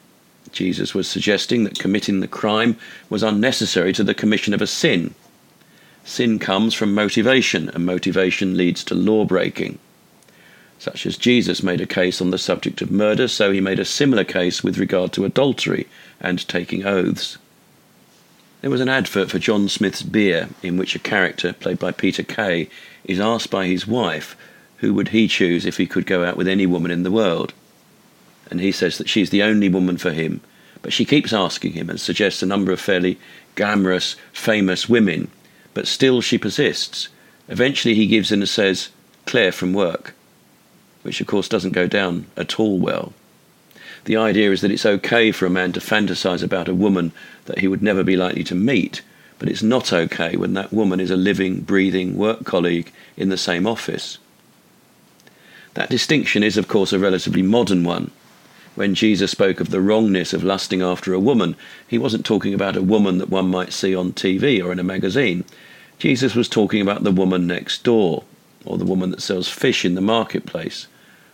Jesus 0.57 0.95
was 0.95 1.07
suggesting 1.07 1.65
that 1.65 1.77
committing 1.77 2.19
the 2.19 2.27
crime 2.27 2.77
was 3.11 3.21
unnecessary 3.21 3.93
to 3.93 4.03
the 4.03 4.15
commission 4.15 4.55
of 4.55 4.61
a 4.61 4.65
sin. 4.65 5.13
Sin 6.03 6.39
comes 6.39 6.73
from 6.73 6.95
motivation, 6.95 7.69
and 7.69 7.85
motivation 7.85 8.57
leads 8.57 8.83
to 8.85 8.95
law 8.95 9.23
breaking. 9.23 9.77
Such 10.79 11.05
as 11.05 11.15
Jesus 11.15 11.61
made 11.61 11.79
a 11.79 11.85
case 11.85 12.21
on 12.21 12.31
the 12.31 12.39
subject 12.39 12.81
of 12.81 12.89
murder, 12.89 13.27
so 13.27 13.51
he 13.51 13.61
made 13.61 13.77
a 13.77 13.85
similar 13.85 14.23
case 14.23 14.63
with 14.63 14.79
regard 14.79 15.13
to 15.13 15.25
adultery 15.25 15.85
and 16.19 16.47
taking 16.47 16.83
oaths. 16.83 17.37
There 18.61 18.71
was 18.71 18.81
an 18.81 18.89
advert 18.89 19.29
for 19.29 19.37
John 19.37 19.69
Smith's 19.69 20.01
beer 20.01 20.49
in 20.63 20.75
which 20.75 20.95
a 20.95 20.99
character, 20.99 21.53
played 21.53 21.77
by 21.77 21.91
Peter 21.91 22.23
Kay, 22.23 22.67
is 23.05 23.19
asked 23.19 23.51
by 23.51 23.67
his 23.67 23.85
wife 23.85 24.35
who 24.77 24.95
would 24.95 25.09
he 25.09 25.27
choose 25.27 25.67
if 25.67 25.77
he 25.77 25.85
could 25.85 26.07
go 26.07 26.23
out 26.23 26.35
with 26.35 26.47
any 26.47 26.65
woman 26.65 26.89
in 26.89 27.03
the 27.03 27.11
world. 27.11 27.53
And 28.49 28.59
he 28.59 28.71
says 28.71 28.97
that 28.97 29.09
she's 29.09 29.29
the 29.29 29.43
only 29.43 29.69
woman 29.69 29.97
for 29.97 30.11
him, 30.11 30.41
but 30.81 30.93
she 30.93 31.05
keeps 31.05 31.33
asking 31.33 31.73
him 31.73 31.89
and 31.89 31.99
suggests 31.99 32.41
a 32.41 32.45
number 32.45 32.71
of 32.71 32.79
fairly 32.79 33.19
glamorous, 33.55 34.15
famous 34.31 34.87
women, 34.87 35.29
but 35.73 35.87
still 35.87 36.21
she 36.21 36.37
persists. 36.37 37.09
Eventually 37.49 37.95
he 37.95 38.07
gives 38.07 38.31
in 38.31 38.39
and 38.39 38.49
says, 38.49 38.89
Claire 39.25 39.51
from 39.51 39.73
work, 39.73 40.13
which 41.03 41.19
of 41.19 41.27
course 41.27 41.49
doesn't 41.49 41.73
go 41.73 41.87
down 41.87 42.27
at 42.37 42.59
all 42.59 42.79
well. 42.79 43.13
The 44.05 44.15
idea 44.15 44.51
is 44.51 44.61
that 44.61 44.71
it's 44.71 44.85
okay 44.85 45.31
for 45.31 45.45
a 45.45 45.49
man 45.49 45.73
to 45.73 45.81
fantasize 45.81 46.41
about 46.41 46.69
a 46.69 46.73
woman 46.73 47.11
that 47.45 47.59
he 47.59 47.67
would 47.67 47.81
never 47.81 48.03
be 48.03 48.15
likely 48.15 48.43
to 48.45 48.55
meet, 48.55 49.01
but 49.39 49.49
it's 49.49 49.63
not 49.63 49.91
okay 49.91 50.37
when 50.37 50.53
that 50.53 50.71
woman 50.71 50.99
is 50.99 51.11
a 51.11 51.17
living, 51.17 51.61
breathing 51.61 52.17
work 52.17 52.45
colleague 52.45 52.91
in 53.17 53.29
the 53.29 53.37
same 53.37 53.67
office. 53.67 54.17
That 55.73 55.89
distinction 55.89 56.41
is, 56.41 56.57
of 56.57 56.67
course, 56.67 56.93
a 56.93 56.99
relatively 56.99 57.41
modern 57.41 57.83
one. 57.83 58.11
When 58.77 58.93
Jesus 58.93 59.31
spoke 59.31 59.59
of 59.59 59.71
the 59.71 59.81
wrongness 59.81 60.33
of 60.33 60.43
lusting 60.43 60.83
after 60.83 61.11
a 61.11 61.19
woman, 61.19 61.55
he 61.87 61.97
wasn't 61.97 62.23
talking 62.23 62.53
about 62.53 62.77
a 62.77 62.81
woman 62.83 63.17
that 63.17 63.27
one 63.27 63.49
might 63.49 63.73
see 63.73 63.95
on 63.95 64.13
TV 64.13 64.63
or 64.63 64.71
in 64.71 64.77
a 64.77 64.83
magazine. 64.83 65.45
Jesus 65.97 66.35
was 66.35 66.47
talking 66.47 66.79
about 66.79 67.03
the 67.03 67.11
woman 67.11 67.47
next 67.47 67.83
door, 67.83 68.23
or 68.65 68.77
the 68.77 68.85
woman 68.85 69.09
that 69.09 69.23
sells 69.23 69.49
fish 69.49 69.83
in 69.83 69.95
the 69.95 69.99
marketplace, 69.99 70.85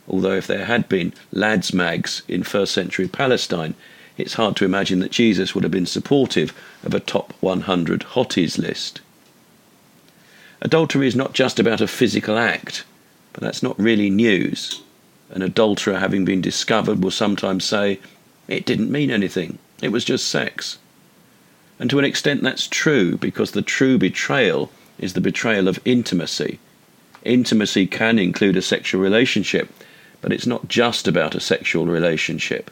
although 0.08 0.32
if 0.32 0.47
there 0.47 0.63
had 0.63 0.88
been 0.88 1.12
lads' 1.34 1.73
mags 1.73 2.21
in 2.29 2.43
first 2.43 2.71
century 2.71 3.10
Palestine, 3.10 3.75
it's 4.15 4.36
hard 4.36 4.56
to 4.56 4.63
imagine 4.63 4.99
that 4.99 5.12
Jesus 5.12 5.53
would 5.53 5.65
have 5.65 5.71
been 5.71 5.86
supportive 5.86 6.53
of 6.82 6.93
a 6.93 7.01
top 7.01 7.34
100 7.41 8.03
hotties 8.12 8.58
list. 8.58 9.01
Adultery 10.62 11.08
is 11.08 11.15
not 11.17 11.34
just 11.34 11.60
about 11.60 11.82
a 11.82 11.89
physical 11.89 12.38
act, 12.38 12.86
but 13.34 13.43
that's 13.43 13.62
not 13.62 13.77
really 13.77 14.10
news. 14.10 14.82
An 15.33 15.41
adulterer, 15.41 15.97
having 15.97 16.25
been 16.25 16.41
discovered, 16.41 17.03
will 17.03 17.11
sometimes 17.11 17.65
say, 17.65 17.99
It 18.47 18.65
didn't 18.65 18.91
mean 18.91 19.09
anything, 19.09 19.57
it 19.81 19.91
was 19.91 20.05
just 20.05 20.27
sex. 20.27 20.77
And 21.79 21.89
to 21.89 21.99
an 21.99 22.05
extent, 22.05 22.43
that's 22.43 22.67
true, 22.67 23.17
because 23.17 23.51
the 23.51 23.63
true 23.63 23.97
betrayal 23.97 24.71
is 24.99 25.13
the 25.13 25.21
betrayal 25.21 25.67
of 25.67 25.79
intimacy. 25.85 26.59
Intimacy 27.23 27.87
can 27.87 28.19
include 28.19 28.55
a 28.55 28.61
sexual 28.61 29.01
relationship, 29.01 29.73
but 30.21 30.31
it's 30.31 30.45
not 30.45 30.67
just 30.67 31.07
about 31.07 31.33
a 31.35 31.39
sexual 31.39 31.87
relationship. 31.87 32.69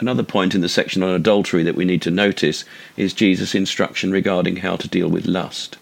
Another 0.00 0.22
point 0.22 0.54
in 0.54 0.60
the 0.60 0.68
section 0.68 1.02
on 1.02 1.14
adultery 1.14 1.62
that 1.64 1.74
we 1.74 1.86
need 1.86 2.02
to 2.02 2.10
notice 2.10 2.64
is 2.96 3.14
Jesus' 3.14 3.54
instruction 3.54 4.12
regarding 4.12 4.56
how 4.56 4.76
to 4.76 4.86
deal 4.86 5.08
with 5.08 5.26
lust. 5.26 5.78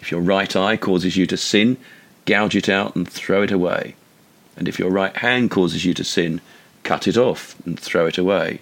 If 0.00 0.10
your 0.10 0.20
right 0.20 0.54
eye 0.54 0.76
causes 0.76 1.16
you 1.16 1.26
to 1.28 1.36
sin, 1.38 1.78
gouge 2.26 2.56
it 2.56 2.68
out 2.68 2.96
and 2.96 3.08
throw 3.08 3.42
it 3.42 3.50
away. 3.50 3.94
And 4.56 4.68
if 4.68 4.78
your 4.78 4.90
right 4.90 5.16
hand 5.16 5.50
causes 5.50 5.84
you 5.84 5.94
to 5.94 6.04
sin, 6.04 6.40
cut 6.82 7.08
it 7.08 7.16
off 7.16 7.56
and 7.66 7.78
throw 7.78 8.06
it 8.06 8.18
away. 8.18 8.60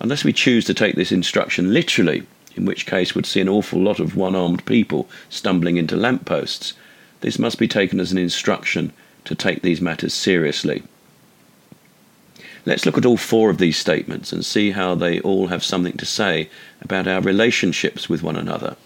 Unless 0.00 0.24
we 0.24 0.32
choose 0.32 0.64
to 0.66 0.74
take 0.74 0.96
this 0.96 1.12
instruction 1.12 1.72
literally, 1.72 2.26
in 2.56 2.64
which 2.64 2.86
case 2.86 3.14
we'd 3.14 3.26
see 3.26 3.40
an 3.40 3.48
awful 3.48 3.80
lot 3.80 4.00
of 4.00 4.16
one 4.16 4.34
armed 4.34 4.64
people 4.64 5.08
stumbling 5.28 5.76
into 5.76 5.96
lampposts, 5.96 6.74
this 7.20 7.38
must 7.38 7.58
be 7.58 7.68
taken 7.68 8.00
as 8.00 8.12
an 8.12 8.18
instruction 8.18 8.92
to 9.24 9.34
take 9.34 9.62
these 9.62 9.80
matters 9.80 10.14
seriously. 10.14 10.82
Let's 12.66 12.86
look 12.86 12.96
at 12.96 13.04
all 13.04 13.16
four 13.16 13.50
of 13.50 13.58
these 13.58 13.76
statements 13.76 14.32
and 14.32 14.44
see 14.44 14.70
how 14.70 14.94
they 14.94 15.20
all 15.20 15.48
have 15.48 15.64
something 15.64 15.96
to 15.98 16.06
say 16.06 16.48
about 16.80 17.06
our 17.06 17.20
relationships 17.20 18.08
with 18.08 18.22
one 18.22 18.36
another. 18.36 18.76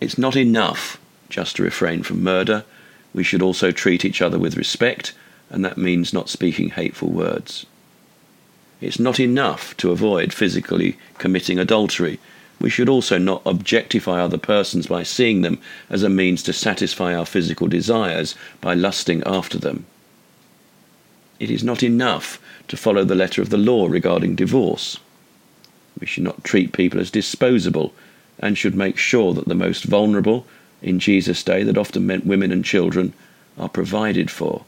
It's 0.00 0.18
not 0.18 0.36
enough 0.36 0.98
just 1.34 1.56
to 1.56 1.62
refrain 1.62 2.02
from 2.02 2.22
murder. 2.22 2.64
We 3.12 3.24
should 3.24 3.42
also 3.42 3.70
treat 3.70 4.04
each 4.04 4.22
other 4.22 4.38
with 4.38 4.56
respect, 4.56 5.12
and 5.50 5.64
that 5.64 5.76
means 5.76 6.12
not 6.12 6.28
speaking 6.28 6.70
hateful 6.70 7.10
words. 7.10 7.66
It's 8.80 8.98
not 8.98 9.20
enough 9.20 9.76
to 9.78 9.90
avoid 9.90 10.32
physically 10.32 10.96
committing 11.18 11.58
adultery 11.58 12.18
we 12.60 12.70
should 12.70 12.88
also 12.88 13.18
not 13.18 13.42
objectify 13.44 14.20
other 14.20 14.38
persons 14.38 14.86
by 14.86 15.02
seeing 15.02 15.42
them 15.42 15.58
as 15.90 16.02
a 16.02 16.08
means 16.08 16.42
to 16.44 16.52
satisfy 16.52 17.14
our 17.14 17.26
physical 17.26 17.66
desires 17.66 18.34
by 18.60 18.74
lusting 18.74 19.22
after 19.26 19.58
them. 19.58 19.86
It 21.40 21.50
is 21.50 21.64
not 21.64 21.82
enough 21.82 22.40
to 22.68 22.76
follow 22.76 23.04
the 23.04 23.14
letter 23.14 23.42
of 23.42 23.50
the 23.50 23.58
law 23.58 23.86
regarding 23.86 24.36
divorce. 24.36 24.98
We 25.98 26.06
should 26.06 26.22
not 26.22 26.44
treat 26.44 26.72
people 26.72 27.00
as 27.00 27.10
disposable 27.10 27.92
and 28.38 28.56
should 28.56 28.74
make 28.74 28.96
sure 28.96 29.34
that 29.34 29.48
the 29.48 29.54
most 29.54 29.84
vulnerable 29.84 30.46
in 30.84 31.00
Jesus' 31.00 31.42
day, 31.42 31.62
that 31.64 31.78
often 31.78 32.06
meant 32.06 32.26
women 32.26 32.52
and 32.52 32.64
children, 32.64 33.14
are 33.58 33.70
provided 33.70 34.30
for. 34.30 34.64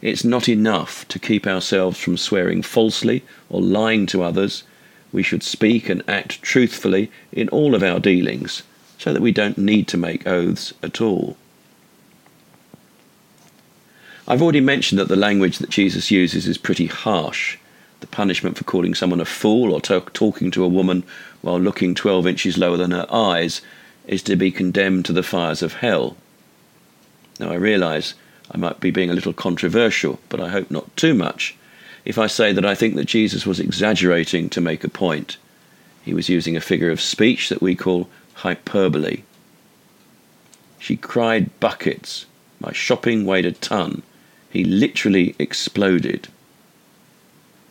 It's 0.00 0.24
not 0.24 0.48
enough 0.48 1.06
to 1.08 1.18
keep 1.18 1.46
ourselves 1.46 1.98
from 1.98 2.16
swearing 2.16 2.62
falsely 2.62 3.24
or 3.50 3.60
lying 3.60 4.06
to 4.06 4.22
others. 4.22 4.62
We 5.12 5.24
should 5.24 5.42
speak 5.42 5.88
and 5.88 6.04
act 6.06 6.40
truthfully 6.40 7.10
in 7.32 7.48
all 7.48 7.74
of 7.74 7.82
our 7.82 7.98
dealings 7.98 8.62
so 8.96 9.12
that 9.12 9.22
we 9.22 9.32
don't 9.32 9.58
need 9.58 9.88
to 9.88 9.96
make 9.96 10.26
oaths 10.26 10.72
at 10.84 11.00
all. 11.00 11.36
I've 14.28 14.42
already 14.42 14.60
mentioned 14.60 15.00
that 15.00 15.08
the 15.08 15.16
language 15.16 15.58
that 15.58 15.70
Jesus 15.70 16.12
uses 16.12 16.46
is 16.46 16.58
pretty 16.58 16.86
harsh. 16.86 17.58
The 18.00 18.06
punishment 18.06 18.56
for 18.56 18.64
calling 18.64 18.94
someone 18.94 19.20
a 19.20 19.24
fool 19.24 19.72
or 19.72 19.80
t- 19.80 19.98
talking 20.12 20.52
to 20.52 20.62
a 20.62 20.68
woman 20.68 21.02
while 21.40 21.58
looking 21.58 21.94
12 21.96 22.26
inches 22.26 22.58
lower 22.58 22.76
than 22.76 22.92
her 22.92 23.06
eyes 23.10 23.62
is 24.08 24.22
to 24.22 24.34
be 24.34 24.50
condemned 24.50 25.04
to 25.04 25.12
the 25.12 25.22
fires 25.22 25.62
of 25.62 25.74
hell. 25.74 26.16
Now, 27.38 27.52
I 27.52 27.54
realise 27.54 28.14
I 28.50 28.56
might 28.56 28.80
be 28.80 28.90
being 28.90 29.10
a 29.10 29.14
little 29.14 29.34
controversial, 29.34 30.18
but 30.28 30.40
I 30.40 30.48
hope 30.48 30.70
not 30.70 30.96
too 30.96 31.14
much, 31.14 31.54
if 32.04 32.18
I 32.18 32.26
say 32.26 32.52
that 32.52 32.64
I 32.64 32.74
think 32.74 32.96
that 32.96 33.04
Jesus 33.04 33.46
was 33.46 33.60
exaggerating 33.60 34.48
to 34.50 34.60
make 34.60 34.82
a 34.82 34.88
point. 34.88 35.36
He 36.02 36.14
was 36.14 36.30
using 36.30 36.56
a 36.56 36.60
figure 36.60 36.90
of 36.90 37.00
speech 37.00 37.50
that 37.50 37.60
we 37.60 37.76
call 37.76 38.08
hyperbole. 38.34 39.22
She 40.78 40.96
cried 40.96 41.60
buckets. 41.60 42.24
My 42.60 42.72
shopping 42.72 43.26
weighed 43.26 43.44
a 43.44 43.52
ton. 43.52 44.02
He 44.50 44.64
literally 44.64 45.34
exploded. 45.38 46.28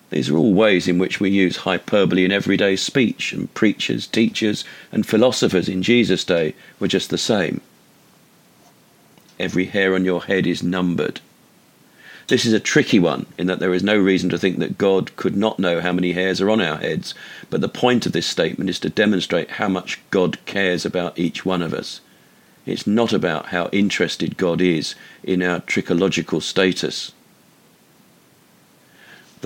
These 0.10 0.30
are 0.30 0.38
all 0.38 0.54
ways 0.54 0.88
in 0.88 0.98
which 0.98 1.20
we 1.20 1.30
use 1.30 1.58
hyperbole 1.58 2.24
in 2.24 2.32
everyday 2.32 2.78
speech, 2.78 3.34
and 3.34 3.54
preachers, 3.54 4.08
teachers, 4.08 4.64
and 4.92 5.06
philosophers 5.06 5.68
in 5.68 5.84
Jesus' 5.84 6.24
day 6.24 6.56
were 6.80 6.88
just 6.88 7.10
the 7.10 7.18
same. 7.18 7.62
Every 9.40 9.66
hair 9.66 9.94
on 9.96 10.06
your 10.06 10.24
head 10.24 10.48
is 10.48 10.64
numbered. 10.64 11.20
This 12.28 12.46
is 12.46 12.54
a 12.54 12.60
tricky 12.60 13.00
one 13.00 13.26
in 13.38 13.48
that 13.48 13.60
there 13.60 13.74
is 13.74 13.84
no 13.84 13.98
reason 13.98 14.30
to 14.30 14.38
think 14.38 14.60
that 14.60 14.78
God 14.78 15.16
could 15.16 15.38
not 15.38 15.60
know 15.60 15.80
how 15.80 15.94
many 15.94 16.12
hairs 16.12 16.42
are 16.42 16.50
on 16.50 16.60
our 16.60 16.78
heads, 16.78 17.14
but 17.50 17.62
the 17.62 17.70
point 17.70 18.06
of 18.06 18.12
this 18.12 18.28
statement 18.28 18.70
is 18.70 18.80
to 18.80 18.90
demonstrate 18.90 19.52
how 19.52 19.70
much 19.70 20.02
God 20.10 20.38
cares 20.46 20.86
about 20.86 21.18
each 21.18 21.46
one 21.46 21.62
of 21.62 21.74
us. 21.74 22.02
It's 22.66 22.86
not 22.86 23.14
about 23.14 23.48
how 23.48 23.70
interested 23.72 24.36
God 24.36 24.60
is 24.60 24.96
in 25.24 25.42
our 25.42 25.62
trichological 25.62 26.42
status. 26.42 27.14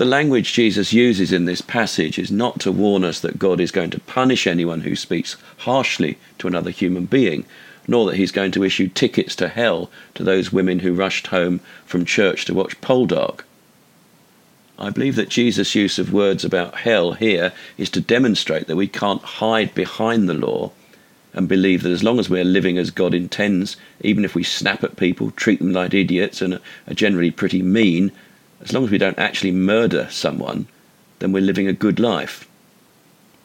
The 0.02 0.08
language 0.08 0.52
Jesus 0.52 0.92
uses 0.92 1.30
in 1.30 1.44
this 1.44 1.60
passage 1.60 2.18
is 2.18 2.32
not 2.32 2.58
to 2.62 2.72
warn 2.72 3.04
us 3.04 3.20
that 3.20 3.38
God 3.38 3.60
is 3.60 3.70
going 3.70 3.90
to 3.90 4.00
punish 4.00 4.48
anyone 4.48 4.80
who 4.80 4.96
speaks 4.96 5.36
harshly 5.58 6.18
to 6.38 6.48
another 6.48 6.70
human 6.70 7.06
being, 7.06 7.44
nor 7.86 8.06
that 8.06 8.16
he's 8.16 8.32
going 8.32 8.50
to 8.50 8.64
issue 8.64 8.88
tickets 8.88 9.36
to 9.36 9.46
hell 9.46 9.92
to 10.16 10.24
those 10.24 10.52
women 10.52 10.80
who 10.80 10.92
rushed 10.92 11.28
home 11.28 11.60
from 11.86 12.04
church 12.04 12.46
to 12.46 12.52
watch 12.52 12.80
Poldark. 12.80 13.42
I 14.76 14.90
believe 14.90 15.14
that 15.14 15.28
Jesus' 15.28 15.76
use 15.76 16.00
of 16.00 16.12
words 16.12 16.44
about 16.44 16.78
hell 16.78 17.12
here 17.12 17.52
is 17.78 17.88
to 17.90 18.00
demonstrate 18.00 18.66
that 18.66 18.74
we 18.74 18.88
can't 18.88 19.22
hide 19.22 19.72
behind 19.72 20.28
the 20.28 20.34
law 20.34 20.72
and 21.32 21.48
believe 21.48 21.84
that 21.84 21.92
as 21.92 22.02
long 22.02 22.18
as 22.18 22.28
we're 22.28 22.42
living 22.42 22.76
as 22.76 22.90
God 22.90 23.14
intends, 23.14 23.76
even 24.00 24.24
if 24.24 24.34
we 24.34 24.42
snap 24.42 24.82
at 24.82 24.96
people, 24.96 25.30
treat 25.30 25.60
them 25.60 25.72
like 25.72 25.94
idiots, 25.94 26.42
and 26.42 26.54
are 26.88 26.94
generally 26.94 27.30
pretty 27.30 27.62
mean, 27.62 28.10
as 28.62 28.72
long 28.72 28.84
as 28.84 28.90
we 28.90 28.98
don't 28.98 29.18
actually 29.18 29.52
murder 29.52 30.08
someone, 30.10 30.66
then 31.18 31.32
we're 31.32 31.42
living 31.42 31.66
a 31.66 31.72
good 31.72 31.98
life. 31.98 32.48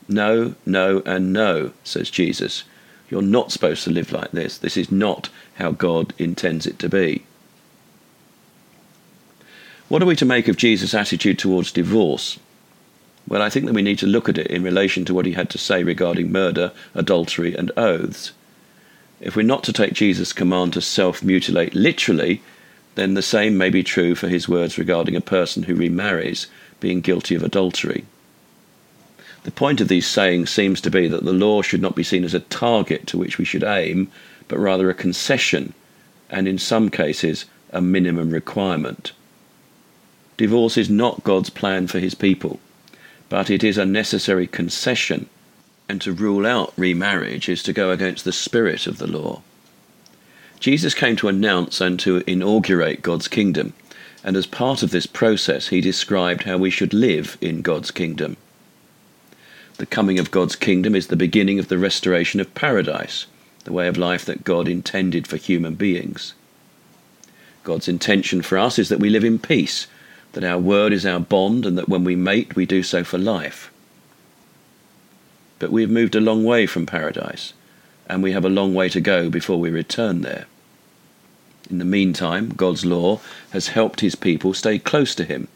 No, 0.08 0.56
no, 0.66 1.02
and 1.06 1.34
no, 1.34 1.72
says 1.84 2.10
Jesus. 2.10 2.64
You're 3.10 3.22
not 3.22 3.52
supposed 3.52 3.84
to 3.84 3.92
live 3.92 4.12
like 4.12 4.32
this. 4.32 4.58
This 4.58 4.78
is 4.78 4.92
not 4.92 5.30
how 5.56 5.72
God 5.72 6.14
intends 6.18 6.66
it 6.66 6.80
to 6.80 6.90
be. 6.90 7.24
What 9.90 10.04
are 10.04 10.06
we 10.06 10.16
to 10.18 10.26
make 10.26 10.48
of 10.48 10.58
Jesus' 10.58 10.94
attitude 10.94 11.40
towards 11.40 11.72
divorce? 11.72 12.38
Well, 13.28 13.42
I 13.42 13.50
think 13.50 13.66
that 13.66 13.76
we 13.76 13.82
need 13.82 14.00
to 14.00 14.08
look 14.08 14.28
at 14.30 14.38
it 14.38 14.48
in 14.48 14.64
relation 14.64 15.06
to 15.06 15.14
what 15.14 15.26
he 15.26 15.34
had 15.34 15.50
to 15.52 15.58
say 15.58 15.84
regarding 15.84 16.32
murder, 16.32 16.72
adultery, 16.94 17.56
and 17.56 17.72
oaths. 17.78 18.34
If 19.20 19.36
we're 19.36 19.44
not 19.44 19.64
to 19.64 19.74
take 19.74 19.94
Jesus' 19.94 20.34
command 20.34 20.74
to 20.74 20.82
self 20.82 21.24
mutilate 21.24 21.74
literally, 21.74 22.42
then 22.98 23.14
the 23.14 23.22
same 23.22 23.56
may 23.56 23.70
be 23.70 23.84
true 23.84 24.16
for 24.16 24.28
his 24.28 24.50
words 24.50 24.80
regarding 24.80 25.16
a 25.16 25.22
person 25.22 25.64
who 25.64 25.76
remarries 25.76 26.48
being 26.80 27.00
guilty 27.00 27.36
of 27.36 27.44
adultery. 27.44 28.06
The 29.44 29.52
point 29.52 29.80
of 29.80 29.88
these 29.88 30.08
sayings 30.08 30.50
seems 30.50 30.82
to 30.82 30.90
be 30.90 31.08
that 31.08 31.24
the 31.24 31.32
law 31.32 31.62
should 31.62 31.80
not 31.80 31.96
be 31.96 32.02
seen 32.02 32.24
as 32.24 32.34
a 32.34 32.40
target 32.40 33.06
to 33.08 33.18
which 33.18 33.38
we 33.38 33.46
should 33.46 33.64
aim, 33.64 34.10
but 34.48 34.58
rather 34.58 34.90
a 34.90 34.96
concession, 34.96 35.74
and 36.32 36.48
in 36.48 36.58
some 36.58 36.90
cases, 36.90 37.46
a 37.72 37.82
minimum 37.82 38.32
requirement. 38.32 39.12
Divorce 40.36 40.76
is 40.76 40.90
not 40.90 41.24
God's 41.24 41.52
plan 41.52 41.86
for 41.86 42.00
his 42.00 42.16
people, 42.16 42.60
but 43.30 43.52
it 43.52 43.64
is 43.64 43.78
a 43.78 43.86
necessary 43.86 44.48
concession, 44.48 45.30
and 45.88 46.02
to 46.02 46.12
rule 46.12 46.48
out 46.48 46.74
remarriage 46.76 47.48
is 47.48 47.62
to 47.64 47.74
go 47.74 47.92
against 47.92 48.26
the 48.26 48.34
spirit 48.34 48.88
of 48.88 48.98
the 48.98 49.08
law. 49.08 49.44
Jesus 50.60 50.94
came 50.94 51.16
to 51.18 51.28
announce 51.28 51.80
and 51.82 52.00
to 52.00 52.24
inaugurate 52.26 53.02
God's 53.02 53.28
kingdom, 53.28 53.74
and 54.24 54.36
as 54.36 54.48
part 54.48 54.84
of 54.84 54.92
this 54.92 55.06
process, 55.06 55.68
he 55.68 55.82
described 55.82 56.44
how 56.44 56.58
we 56.58 56.70
should 56.70 56.94
live 56.94 57.38
in 57.42 57.62
God's 57.62 57.92
kingdom. 57.92 58.38
The 59.78 59.86
coming 59.86 60.18
of 60.18 60.32
God's 60.32 60.56
kingdom 60.56 60.96
is 60.96 61.08
the 61.08 61.16
beginning 61.16 61.60
of 61.60 61.68
the 61.68 61.78
restoration 61.78 62.40
of 62.40 62.56
paradise, 62.56 63.28
the 63.64 63.72
way 63.72 63.88
of 63.88 63.98
life 63.98 64.26
that 64.26 64.44
God 64.44 64.68
intended 64.68 65.28
for 65.28 65.38
human 65.38 65.76
beings. 65.76 66.34
God's 67.64 67.88
intention 67.88 68.42
for 68.42 68.58
us 68.58 68.80
is 68.80 68.90
that 68.90 69.00
we 69.00 69.10
live 69.10 69.24
in 69.24 69.38
peace, 69.38 69.88
that 70.34 70.44
our 70.44 70.58
word 70.58 70.94
is 70.94 71.06
our 71.06 71.20
bond, 71.20 71.66
and 71.66 71.78
that 71.78 71.90
when 71.90 72.04
we 72.04 72.16
mate, 72.16 72.56
we 72.56 72.66
do 72.66 72.82
so 72.82 73.04
for 73.04 73.18
life. 73.18 73.72
But 75.60 75.72
we 75.72 75.82
have 75.82 75.92
moved 75.92 76.16
a 76.16 76.22
long 76.22 76.44
way 76.44 76.66
from 76.66 76.86
paradise, 76.86 77.54
and 78.10 78.24
we 78.24 78.32
have 78.32 78.46
a 78.46 78.50
long 78.50 78.74
way 78.74 78.90
to 78.90 79.02
go 79.02 79.30
before 79.30 79.60
we 79.60 79.70
return 79.70 80.22
there. 80.22 80.46
In 81.70 81.80
the 81.80 81.86
meantime, 81.86 82.50
God's 82.50 82.86
law 82.86 83.20
has 83.52 83.70
helped 83.70 84.00
his 84.00 84.16
people 84.16 84.54
stay 84.54 84.80
close 84.80 85.14
to 85.16 85.26
him, 85.26 85.48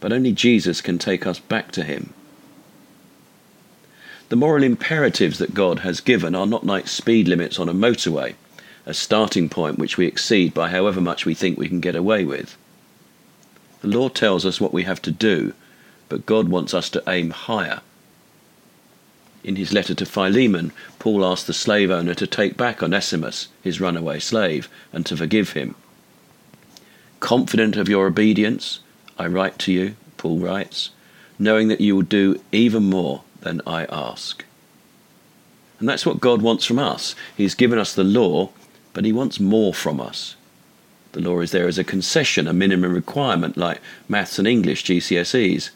but 0.00 0.12
only 0.12 0.32
Jesus 0.32 0.80
can 0.80 0.98
take 0.98 1.26
us 1.26 1.38
back 1.38 1.72
to 1.72 1.82
him. 1.82 2.12
The 4.28 4.36
moral 4.36 4.62
imperatives 4.62 5.38
that 5.38 5.54
God 5.54 5.80
has 5.80 6.00
given 6.00 6.34
are 6.34 6.46
not 6.46 6.66
like 6.66 6.88
speed 6.88 7.28
limits 7.28 7.58
on 7.58 7.68
a 7.68 7.74
motorway, 7.74 8.34
a 8.84 8.92
starting 8.92 9.48
point 9.48 9.78
which 9.78 9.96
we 9.96 10.06
exceed 10.06 10.52
by 10.52 10.68
however 10.68 11.00
much 11.00 11.24
we 11.24 11.34
think 11.34 11.58
we 11.58 11.68
can 11.68 11.80
get 11.80 11.96
away 11.96 12.24
with. 12.24 12.56
The 13.80 13.88
law 13.88 14.08
tells 14.08 14.44
us 14.44 14.60
what 14.60 14.72
we 14.72 14.84
have 14.84 15.00
to 15.02 15.10
do, 15.10 15.54
but 16.08 16.26
God 16.26 16.48
wants 16.48 16.74
us 16.74 16.90
to 16.90 17.02
aim 17.06 17.30
higher. 17.30 17.80
In 19.44 19.56
his 19.56 19.74
letter 19.74 19.94
to 19.94 20.06
Philemon, 20.06 20.72
Paul 20.98 21.24
asked 21.24 21.46
the 21.46 21.52
slave 21.52 21.90
owner 21.90 22.14
to 22.14 22.26
take 22.26 22.56
back 22.56 22.82
Onesimus, 22.82 23.48
his 23.62 23.78
runaway 23.80 24.18
slave, 24.18 24.70
and 24.90 25.04
to 25.04 25.16
forgive 25.16 25.52
him. 25.52 25.74
Confident 27.20 27.76
of 27.76 27.88
your 27.88 28.06
obedience, 28.06 28.80
I 29.18 29.26
write 29.26 29.58
to 29.60 29.72
you, 29.72 29.96
Paul 30.16 30.38
writes, 30.38 30.90
knowing 31.38 31.68
that 31.68 31.82
you 31.82 31.94
will 31.94 32.02
do 32.02 32.40
even 32.52 32.84
more 32.84 33.22
than 33.40 33.60
I 33.66 33.84
ask. 33.84 34.44
And 35.78 35.88
that's 35.88 36.06
what 36.06 36.20
God 36.20 36.40
wants 36.40 36.64
from 36.64 36.78
us. 36.78 37.14
He's 37.36 37.54
given 37.54 37.78
us 37.78 37.94
the 37.94 38.04
law, 38.04 38.50
but 38.94 39.04
He 39.04 39.12
wants 39.12 39.38
more 39.38 39.74
from 39.74 40.00
us. 40.00 40.36
The 41.12 41.20
law 41.20 41.40
is 41.40 41.50
there 41.50 41.68
as 41.68 41.78
a 41.78 41.84
concession, 41.84 42.48
a 42.48 42.54
minimum 42.54 42.94
requirement 42.94 43.58
like 43.58 43.80
maths 44.08 44.38
and 44.38 44.48
English 44.48 44.84
GCSEs. 44.84 45.70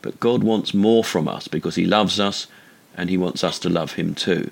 But 0.00 0.18
God 0.18 0.42
wants 0.42 0.72
more 0.72 1.04
from 1.04 1.28
us 1.28 1.46
because 1.46 1.74
He 1.74 1.84
loves 1.84 2.18
us 2.18 2.46
and 2.96 3.10
He 3.10 3.16
wants 3.16 3.42
us 3.42 3.58
to 3.60 3.68
love 3.68 3.92
Him 3.94 4.14
too. 4.14 4.50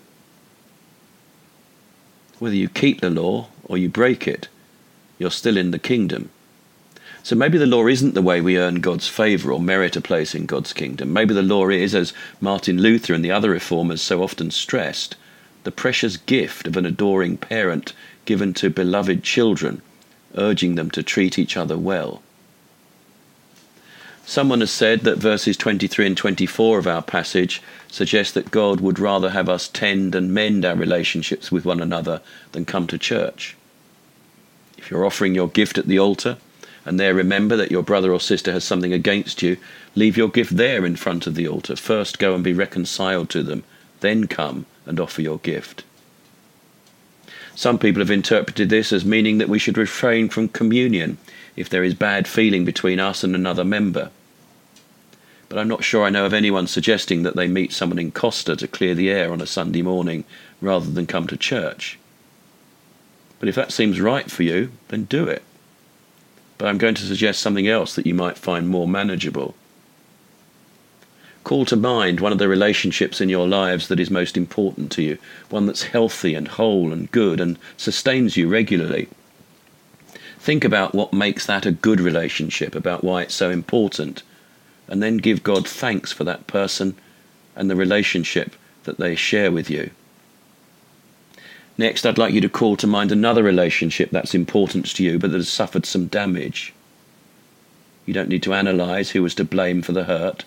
Whether 2.39 2.57
you 2.57 2.69
keep 2.69 3.01
the 3.01 3.11
law 3.11 3.49
or 3.65 3.77
you 3.77 3.89
break 3.89 4.27
it, 4.27 4.49
you're 5.19 5.31
still 5.31 5.57
in 5.57 5.71
the 5.71 5.79
kingdom. 5.79 6.31
So 7.23 7.37
maybe 7.37 7.59
the 7.59 7.67
law 7.67 7.87
isn't 7.87 8.15
the 8.15 8.23
way 8.23 8.41
we 8.41 8.57
earn 8.57 8.77
God's 8.77 9.07
favour 9.07 9.53
or 9.53 9.61
merit 9.61 9.95
a 9.95 10.01
place 10.01 10.35
in 10.35 10.47
God's 10.47 10.73
kingdom. 10.73 11.13
Maybe 11.13 11.35
the 11.35 11.43
law 11.43 11.69
is, 11.69 11.95
as 11.95 12.15
Martin 12.41 12.81
Luther 12.81 13.13
and 13.13 13.23
the 13.23 13.31
other 13.31 13.51
reformers 13.51 14.01
so 14.01 14.23
often 14.23 14.51
stressed, 14.51 15.17
the 15.65 15.71
precious 15.71 16.17
gift 16.17 16.67
of 16.67 16.79
an 16.79 16.87
adoring 16.87 17.37
parent 17.37 17.93
given 18.25 18.55
to 18.55 18.71
beloved 18.71 19.23
children, 19.23 19.83
urging 20.35 20.77
them 20.77 20.91
to 20.93 21.03
treat 21.03 21.39
each 21.39 21.57
other 21.59 21.77
well. 21.77 22.23
Someone 24.31 24.61
has 24.61 24.71
said 24.71 25.01
that 25.01 25.19
verses 25.19 25.57
23 25.57 26.07
and 26.07 26.17
24 26.17 26.79
of 26.79 26.87
our 26.87 27.03
passage 27.03 27.61
suggest 27.91 28.35
that 28.35 28.53
God 28.53 28.81
would 28.81 29.01
rather 29.01 29.31
have 29.31 29.49
us 29.49 29.67
tend 29.67 30.15
and 30.15 30.33
mend 30.33 30.65
our 30.65 30.77
relationships 30.77 31.51
with 31.51 31.65
one 31.65 31.81
another 31.81 32.23
than 32.53 32.65
come 32.65 32.87
to 32.87 32.97
church. 32.97 33.57
If 34.79 34.89
you're 34.89 35.05
offering 35.05 35.35
your 35.35 35.49
gift 35.49 35.79
at 35.79 35.89
the 35.89 35.99
altar, 35.99 36.37
and 36.87 37.01
there 37.01 37.13
remember 37.13 37.57
that 37.57 37.73
your 37.73 37.83
brother 37.83 38.13
or 38.13 38.21
sister 38.21 38.53
has 38.53 38.63
something 38.63 38.93
against 38.93 39.43
you, 39.43 39.57
leave 39.97 40.17
your 40.17 40.29
gift 40.29 40.57
there 40.57 40.87
in 40.87 40.95
front 40.95 41.27
of 41.27 41.35
the 41.35 41.49
altar. 41.49 41.75
First 41.75 42.21
go 42.21 42.33
and 42.33 42.45
be 42.45 42.53
reconciled 42.53 43.31
to 43.31 43.43
them, 43.43 43.65
then 43.99 44.29
come 44.29 44.65
and 44.87 45.01
offer 45.01 45.23
your 45.23 45.39
gift. 45.39 45.83
Some 47.57 47.81
people 47.81 47.99
have 47.99 48.13
interpreted 48.13 48.71
this 48.71 48.93
as 48.93 49.05
meaning 49.05 49.39
that 49.39 49.49
we 49.49 49.59
should 49.59 49.77
refrain 49.77 50.29
from 50.29 50.47
communion 50.47 51.19
if 51.57 51.69
there 51.69 51.83
is 51.83 51.95
bad 51.95 52.29
feeling 52.29 52.65
between 52.65 53.01
us 53.01 53.25
and 53.25 53.35
another 53.35 53.65
member. 53.65 54.13
But 55.51 55.59
I'm 55.59 55.69
not 55.69 55.83
sure 55.83 56.05
I 56.05 56.11
know 56.11 56.25
of 56.25 56.33
anyone 56.33 56.69
suggesting 56.69 57.25
that 57.25 57.35
they 57.35 57.49
meet 57.49 57.73
someone 57.73 57.99
in 57.99 58.13
Costa 58.13 58.55
to 58.55 58.69
clear 58.69 58.95
the 58.95 59.11
air 59.11 59.33
on 59.33 59.41
a 59.41 59.47
Sunday 59.47 59.83
morning 59.83 60.23
rather 60.61 60.89
than 60.89 61.09
come 61.09 61.27
to 61.27 61.37
church. 61.37 61.99
But 63.41 63.49
if 63.49 63.57
that 63.57 63.73
seems 63.73 64.01
right 64.01 64.31
for 64.31 64.45
you, 64.45 64.71
then 64.89 65.05
do 65.05 65.27
it. 65.27 65.43
But 66.57 66.69
I'm 66.69 66.79
going 66.79 66.95
to 66.95 67.03
suggest 67.03 67.41
something 67.41 67.67
else 67.67 67.97
that 67.97 68.07
you 68.07 68.15
might 68.15 68.39
find 68.39 68.69
more 68.69 68.87
manageable. 68.87 69.57
Call 71.43 71.65
to 71.65 71.75
mind 71.75 72.21
one 72.21 72.31
of 72.31 72.39
the 72.39 72.47
relationships 72.47 73.21
in 73.21 73.29
your 73.29 73.49
lives 73.49 73.89
that 73.89 73.99
is 73.99 74.11
most 74.11 74.37
important 74.37 74.93
to 74.93 75.03
you, 75.03 75.19
one 75.49 75.67
that's 75.67 75.83
healthy 75.83 76.37
and 76.37 76.47
whole 76.47 76.93
and 76.93 77.11
good 77.11 77.41
and 77.41 77.59
sustains 77.77 78.37
you 78.37 78.47
regularly. 78.47 79.09
Think 80.39 80.63
about 80.63 80.95
what 80.95 81.13
makes 81.13 81.45
that 81.47 81.67
a 81.67 81.73
good 81.73 81.99
relationship, 81.99 82.77
about 82.77 83.03
why 83.03 83.23
it's 83.23 83.35
so 83.35 83.51
important, 83.51 84.23
and 84.91 85.03
then 85.03 85.17
give 85.17 85.43
God 85.43 85.67
thanks 85.67 86.13
for 86.13 86.25
that 86.25 86.47
person 86.47 86.97
and 87.57 87.71
the 87.71 87.77
relationship 87.77 88.55
that 88.85 88.99
they 88.99 89.15
share 89.15 89.51
with 89.51 89.71
you. 89.71 89.91
Next, 91.79 92.05
I'd 92.05 92.19
like 92.19 92.35
you 92.35 92.43
to 92.43 92.49
call 92.49 92.77
to 92.77 92.87
mind 92.87 93.11
another 93.11 93.43
relationship 93.43 94.11
that's 94.11 94.35
important 94.35 94.85
to 94.97 95.03
you 95.03 95.19
but 95.19 95.31
that 95.31 95.39
has 95.39 95.49
suffered 95.49 95.87
some 95.87 96.09
damage. 96.09 96.75
You 98.05 98.13
don't 98.13 98.29
need 98.29 98.43
to 98.43 98.53
analyze 98.53 99.11
who 99.11 99.23
was 99.23 99.35
to 99.37 99.45
blame 99.45 99.81
for 99.81 99.93
the 99.93 100.05
hurt, 100.05 100.45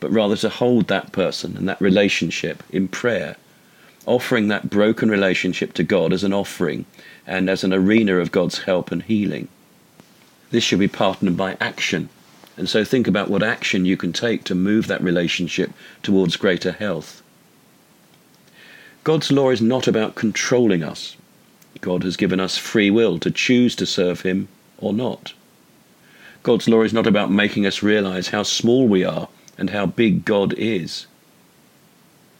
but 0.00 0.10
rather 0.10 0.36
to 0.36 0.48
hold 0.48 0.88
that 0.88 1.12
person 1.12 1.56
and 1.56 1.68
that 1.68 1.80
relationship 1.80 2.62
in 2.70 2.88
prayer, 2.88 3.36
offering 4.06 4.48
that 4.48 4.70
broken 4.70 5.10
relationship 5.10 5.74
to 5.74 5.84
God 5.84 6.12
as 6.12 6.24
an 6.24 6.32
offering 6.32 6.86
and 7.26 7.48
as 7.48 7.62
an 7.62 7.72
arena 7.72 8.16
of 8.16 8.32
God's 8.32 8.60
help 8.64 8.90
and 8.90 9.02
healing. 9.02 9.48
This 10.50 10.64
should 10.64 10.80
be 10.80 10.88
partnered 10.88 11.36
by 11.36 11.56
action, 11.60 12.08
and 12.56 12.68
so 12.68 12.84
think 12.84 13.08
about 13.08 13.30
what 13.30 13.42
action 13.42 13.86
you 13.86 13.96
can 13.96 14.12
take 14.12 14.44
to 14.44 14.54
move 14.54 14.86
that 14.86 15.02
relationship 15.02 15.72
towards 16.02 16.36
greater 16.36 16.72
health. 16.72 17.22
God's 19.04 19.32
law 19.32 19.50
is 19.50 19.62
not 19.62 19.88
about 19.88 20.14
controlling 20.14 20.82
us. 20.84 21.16
God 21.80 22.04
has 22.04 22.16
given 22.16 22.38
us 22.38 22.58
free 22.58 22.90
will 22.90 23.18
to 23.20 23.30
choose 23.30 23.74
to 23.76 23.86
serve 23.86 24.20
Him 24.20 24.48
or 24.78 24.92
not. 24.92 25.32
God's 26.42 26.68
law 26.68 26.82
is 26.82 26.92
not 26.92 27.06
about 27.06 27.30
making 27.30 27.66
us 27.66 27.82
realize 27.82 28.28
how 28.28 28.42
small 28.42 28.86
we 28.86 29.02
are 29.02 29.28
and 29.56 29.70
how 29.70 29.86
big 29.86 30.24
God 30.24 30.52
is. 30.54 31.06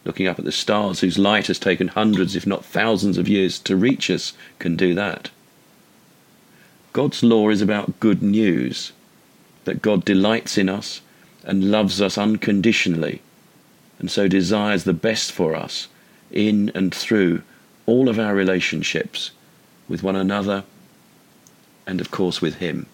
Looking 0.05 0.27
up 0.27 0.37
at 0.37 0.45
the 0.45 0.51
stars 0.51 0.99
whose 0.99 1.17
light 1.17 1.47
has 1.47 1.57
taken 1.57 1.87
hundreds, 1.87 2.35
if 2.35 2.45
not 2.45 2.65
thousands, 2.65 3.17
of 3.17 3.27
years 3.27 3.57
to 3.59 3.75
reach 3.75 4.09
us 4.09 4.33
can 4.59 4.75
do 4.75 4.93
that. 4.93 5.31
God's 6.91 7.23
law 7.23 7.49
is 7.49 7.61
about 7.61 7.99
good 7.99 8.21
news 8.21 8.91
that 9.65 9.81
God 9.81 10.05
delights 10.05 10.57
in 10.57 10.69
us 10.69 11.01
and 11.43 11.71
loves 11.71 12.01
us 12.01 12.17
unconditionally, 12.17 13.21
and 13.99 14.09
so 14.09 14.27
desires 14.27 14.83
the 14.83 14.93
best 14.93 15.31
for 15.31 15.55
us 15.55 15.87
in 16.31 16.71
and 16.73 16.93
through 16.93 17.41
all 17.85 18.09
of 18.09 18.19
our 18.19 18.33
relationships 18.33 19.31
with 19.87 20.03
one 20.03 20.15
another 20.15 20.63
and, 21.85 21.99
of 21.99 22.11
course, 22.11 22.41
with 22.41 22.55
Him. 22.55 22.85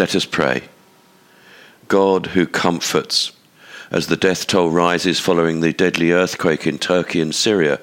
Let 0.00 0.14
us 0.14 0.24
pray. 0.24 0.62
God 1.88 2.28
who 2.28 2.46
comforts, 2.46 3.32
as 3.90 4.06
the 4.06 4.16
death 4.16 4.46
toll 4.46 4.70
rises 4.70 5.20
following 5.20 5.60
the 5.60 5.74
deadly 5.74 6.10
earthquake 6.10 6.66
in 6.66 6.78
Turkey 6.78 7.20
and 7.20 7.34
Syria, 7.34 7.78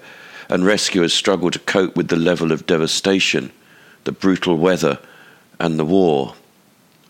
and 0.49 0.65
rescuers 0.65 1.13
struggle 1.13 1.51
to 1.51 1.59
cope 1.59 1.95
with 1.95 2.07
the 2.07 2.15
level 2.15 2.51
of 2.51 2.65
devastation, 2.65 3.51
the 4.05 4.11
brutal 4.11 4.57
weather, 4.57 4.97
and 5.59 5.77
the 5.77 5.85
war, 5.85 6.33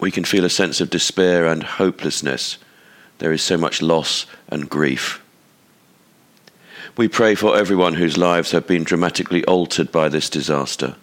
we 0.02 0.12
can 0.12 0.26
feel 0.26 0.44
a 0.44 0.50
sense 0.50 0.82
of 0.82 0.90
despair 0.90 1.46
and 1.48 1.64
hopelessness. 1.64 2.58
There 3.20 3.32
is 3.32 3.42
so 3.42 3.56
much 3.56 3.82
loss 3.82 4.26
and 4.50 4.70
grief. 4.70 5.24
We 6.98 7.08
pray 7.08 7.34
for 7.34 7.58
everyone 7.58 7.94
whose 7.94 8.18
lives 8.18 8.52
have 8.52 8.68
been 8.68 8.84
dramatically 8.84 9.46
altered 9.46 9.90
by 9.90 10.10
this 10.10 10.30
disaster. 10.30 10.98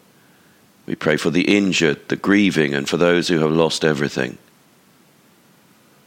We 0.87 0.95
pray 0.95 1.17
for 1.17 1.31
the 1.31 1.57
injured, 1.57 2.09
the 2.09 2.17
grieving, 2.17 2.75
and 2.75 2.89
for 2.89 2.97
those 2.97 3.29
who 3.29 3.39
have 3.39 3.51
lost 3.51 3.85
everything. 3.85 4.39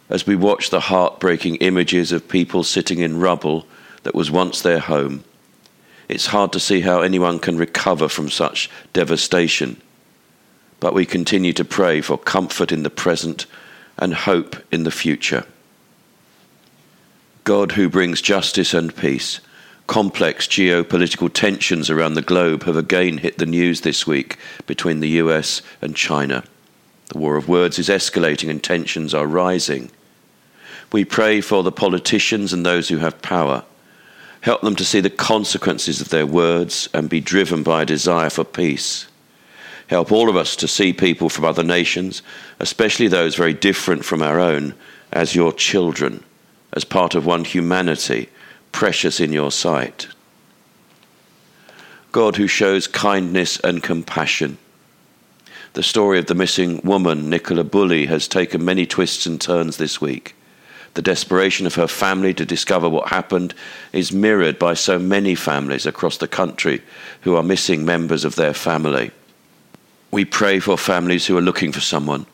As 0.10 0.26
we 0.26 0.36
watch 0.36 0.70
the 0.70 0.80
heartbreaking 0.82 1.58
images 1.58 2.12
of 2.12 2.30
people 2.30 2.64
sitting 2.64 3.00
in 3.00 3.20
rubble 3.20 3.66
that 4.04 4.16
was 4.16 4.32
once 4.32 4.62
their 4.62 4.80
home, 4.80 5.24
it's 6.08 6.28
hard 6.28 6.54
to 6.54 6.60
see 6.60 6.82
how 6.82 7.02
anyone 7.02 7.40
can 7.40 7.58
recover 7.58 8.08
from 8.08 8.30
such 8.30 8.70
devastation. 8.94 9.82
But 10.80 10.94
we 10.94 11.06
continue 11.06 11.54
to 11.54 11.66
pray 11.66 12.02
for 12.02 12.18
comfort 12.18 12.72
in 12.72 12.84
the 12.84 12.90
present 12.90 13.46
and 13.98 14.14
hope 14.14 14.56
in 14.72 14.84
the 14.84 14.92
future. 14.92 15.46
God, 17.44 17.74
who 17.74 17.90
brings 17.90 18.22
justice 18.22 18.74
and 18.74 18.96
peace, 18.96 19.40
complex 19.88 20.48
geopolitical 20.48 21.32
tensions 21.32 21.90
around 21.90 22.14
the 22.14 22.22
globe 22.22 22.64
have 22.64 22.76
again 22.76 23.18
hit 23.20 23.38
the 23.38 23.46
news 23.46 23.82
this 23.82 24.06
week 24.06 24.38
between 24.66 25.00
the 25.00 25.10
US 25.22 25.62
and 25.82 25.96
China. 25.96 26.44
The 27.08 27.18
war 27.18 27.38
of 27.38 27.48
words 27.48 27.80
is 27.80 27.88
escalating 27.88 28.50
and 28.50 28.62
tensions 28.62 29.14
are 29.14 29.26
rising. 29.26 29.90
We 30.92 31.06
pray 31.06 31.40
for 31.40 31.64
the 31.64 31.72
politicians 31.72 32.52
and 32.52 32.66
those 32.66 32.90
who 32.90 32.98
have 32.98 33.22
power. 33.22 33.64
Help 34.42 34.62
them 34.62 34.76
to 34.76 34.86
see 34.86 35.00
the 35.00 35.10
consequences 35.10 36.02
of 36.02 36.10
their 36.10 36.26
words 36.26 36.90
and 36.94 37.10
be 37.10 37.22
driven 37.22 37.64
by 37.64 37.82
a 37.82 37.86
desire 37.86 38.30
for 38.30 38.44
peace. 38.44 39.08
Help 39.88 40.12
all 40.12 40.30
of 40.30 40.36
us 40.36 40.58
to 40.58 40.68
see 40.68 40.92
people 40.92 41.30
from 41.30 41.46
other 41.46 41.64
nations, 41.64 42.22
especially 42.60 43.08
those 43.08 43.36
very 43.36 43.54
different 43.54 44.04
from 44.04 44.22
our 44.22 44.38
own, 44.38 44.74
as 45.14 45.34
your 45.34 45.54
children, 45.54 46.24
as 46.74 46.84
part 46.84 47.16
of 47.16 47.26
one 47.26 47.46
humanity 47.46 48.30
precious 48.78 49.20
in 49.20 49.34
your 49.34 49.52
sight. 49.52 50.08
God 52.12 52.36
who 52.36 52.46
shows 52.46 52.86
kindness 52.86 53.60
and 53.62 53.82
compassion. 53.82 54.60
The 55.74 55.82
story 55.82 56.20
of 56.20 56.28
the 56.28 56.36
missing 56.36 56.82
woman, 56.84 57.28
Nicola 57.28 57.64
Bulley, 57.64 58.06
has 58.06 58.28
taken 58.28 58.64
many 58.64 58.86
twists 58.86 59.26
and 59.26 59.42
turns 59.42 59.78
this 59.78 60.00
week. 60.00 60.36
The 60.94 61.02
desperation 61.02 61.66
of 61.66 61.74
her 61.74 61.88
family 61.88 62.36
to 62.36 62.46
discover 62.46 62.88
what 62.88 63.08
happened 63.10 63.56
is 63.94 64.12
mirrored 64.12 64.60
by 64.60 64.76
so 64.76 65.00
many 65.00 65.34
families 65.34 65.88
across 65.88 66.18
the 66.18 66.28
country 66.28 66.84
who 67.22 67.36
are 67.36 67.42
missing 67.42 67.84
members 67.84 68.24
of 68.24 68.36
their 68.36 68.54
family. 68.54 69.10
We 70.12 70.24
pray 70.24 70.60
for 70.60 70.78
families 70.78 71.26
who 71.26 71.36
are 71.36 71.42
looking 71.50 71.72
for 71.72 71.82
someone, 71.82 72.28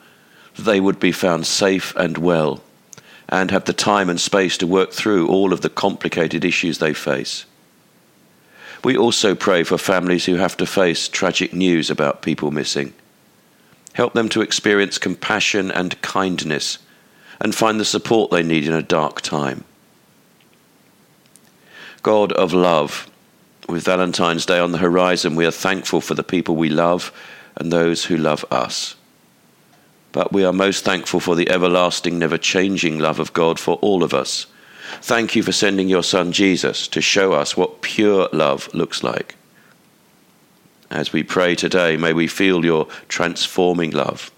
that 0.55 0.63
they 0.63 0.81
would 0.81 0.99
be 0.99 1.13
found 1.13 1.45
safe 1.45 1.95
and 1.95 2.17
well 2.17 2.61
and 3.29 3.51
have 3.51 3.65
the 3.65 3.73
time 3.73 4.09
and 4.09 4.19
space 4.19 4.57
to 4.57 4.67
work 4.67 4.91
through 4.91 5.27
all 5.27 5.53
of 5.53 5.61
the 5.61 5.69
complicated 5.69 6.43
issues 6.43 6.77
they 6.77 6.93
face. 6.93 7.45
We 8.83 8.97
also 8.97 9.33
pray 9.33 9.63
for 9.63 9.77
families 9.77 10.25
who 10.25 10.35
have 10.35 10.57
to 10.57 10.65
face 10.65 11.07
tragic 11.07 11.53
news 11.53 11.89
about 11.89 12.21
people 12.21 12.51
missing. 12.51 12.93
Help 13.93 14.13
them 14.13 14.27
to 14.29 14.41
experience 14.41 14.97
compassion 14.97 15.71
and 15.71 16.01
kindness 16.01 16.79
and 17.39 17.55
find 17.55 17.79
the 17.79 17.85
support 17.85 18.31
they 18.31 18.43
need 18.43 18.67
in 18.67 18.73
a 18.73 18.81
dark 18.81 19.21
time. 19.21 19.63
God 22.01 22.33
of 22.33 22.51
love, 22.51 23.09
with 23.69 23.85
Valentine's 23.85 24.45
Day 24.45 24.59
on 24.59 24.73
the 24.73 24.77
horizon, 24.79 25.35
we 25.35 25.45
are 25.45 25.51
thankful 25.51 26.01
for 26.01 26.15
the 26.15 26.23
people 26.23 26.55
we 26.55 26.69
love 26.69 27.13
and 27.55 27.71
those 27.71 28.05
who 28.05 28.17
love 28.17 28.43
us. 28.51 28.95
But 30.13 30.31
we 30.31 30.45
are 30.45 30.53
most 30.53 30.85
thankful 30.85 31.19
for 31.19 31.35
the 31.35 31.49
everlasting, 31.49 32.17
never 32.17 32.37
changing 32.37 32.99
love 32.99 33.19
of 33.19 33.33
God 33.33 33.59
for 33.59 33.75
all 33.77 34.03
of 34.03 34.13
us. 34.13 34.45
Thank 35.01 35.35
you 35.35 35.43
for 35.43 35.51
sending 35.51 35.89
your 35.89 36.03
Son 36.03 36.31
Jesus 36.31 36.87
to 36.89 37.01
show 37.01 37.33
us 37.33 37.57
what 37.57 37.81
pure 37.81 38.29
love 38.31 38.73
looks 38.73 39.03
like. 39.03 39.35
As 40.91 41.11
we 41.11 41.23
pray 41.23 41.55
today, 41.55 41.97
may 41.97 42.13
we 42.13 42.27
feel 42.27 42.63
your 42.63 42.87
transforming 43.07 43.89
love. 43.89 44.31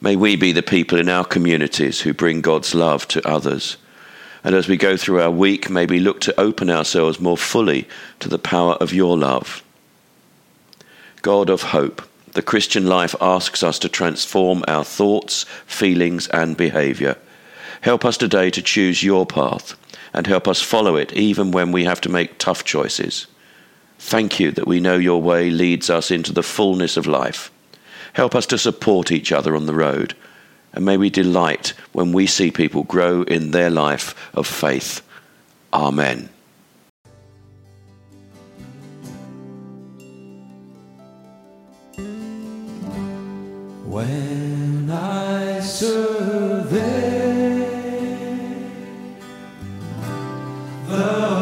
May 0.00 0.16
we 0.16 0.34
be 0.34 0.50
the 0.50 0.62
people 0.62 0.98
in 0.98 1.10
our 1.10 1.24
communities 1.24 2.00
who 2.00 2.14
bring 2.14 2.40
God's 2.40 2.74
love 2.74 3.06
to 3.08 3.28
others. 3.28 3.76
And 4.42 4.54
as 4.54 4.66
we 4.66 4.78
go 4.78 4.96
through 4.96 5.20
our 5.20 5.30
week, 5.30 5.68
may 5.68 5.84
we 5.84 6.00
look 6.00 6.20
to 6.22 6.40
open 6.40 6.70
ourselves 6.70 7.20
more 7.20 7.36
fully 7.36 7.86
to 8.20 8.30
the 8.30 8.38
power 8.38 8.72
of 8.74 8.94
your 8.94 9.16
love. 9.18 9.62
God 11.20 11.50
of 11.50 11.62
hope, 11.62 12.02
the 12.32 12.42
Christian 12.42 12.86
life 12.86 13.14
asks 13.20 13.62
us 13.62 13.78
to 13.80 13.88
transform 13.88 14.64
our 14.66 14.84
thoughts, 14.84 15.44
feelings, 15.66 16.28
and 16.28 16.56
behavior. 16.56 17.16
Help 17.82 18.04
us 18.04 18.16
today 18.16 18.50
to 18.50 18.62
choose 18.62 19.02
your 19.02 19.26
path 19.26 19.74
and 20.14 20.26
help 20.26 20.46
us 20.46 20.60
follow 20.60 20.96
it 20.96 21.12
even 21.12 21.50
when 21.50 21.72
we 21.72 21.84
have 21.84 22.00
to 22.02 22.08
make 22.08 22.38
tough 22.38 22.64
choices. 22.64 23.26
Thank 23.98 24.40
you 24.40 24.50
that 24.52 24.66
we 24.66 24.80
know 24.80 24.96
your 24.96 25.22
way 25.22 25.50
leads 25.50 25.88
us 25.88 26.10
into 26.10 26.32
the 26.32 26.42
fullness 26.42 26.96
of 26.96 27.06
life. 27.06 27.50
Help 28.14 28.34
us 28.34 28.46
to 28.46 28.58
support 28.58 29.10
each 29.10 29.32
other 29.32 29.56
on 29.56 29.66
the 29.66 29.74
road, 29.74 30.14
and 30.72 30.84
may 30.84 30.96
we 30.96 31.08
delight 31.08 31.72
when 31.92 32.12
we 32.12 32.26
see 32.26 32.50
people 32.50 32.82
grow 32.82 33.22
in 33.22 33.50
their 33.52 33.70
life 33.70 34.14
of 34.34 34.46
faith. 34.46 35.02
Amen. 35.72 36.28
When 43.92 44.88
I 44.90 45.60
survey 45.60 46.70
the 50.88 51.41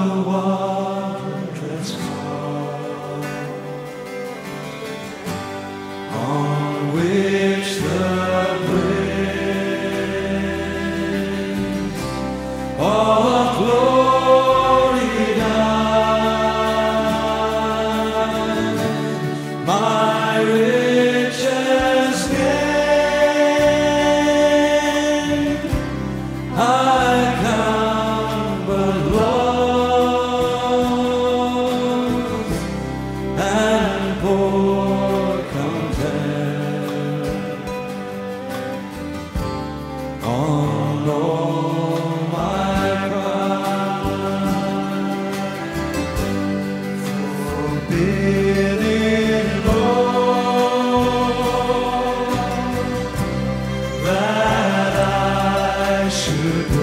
good 56.43 56.80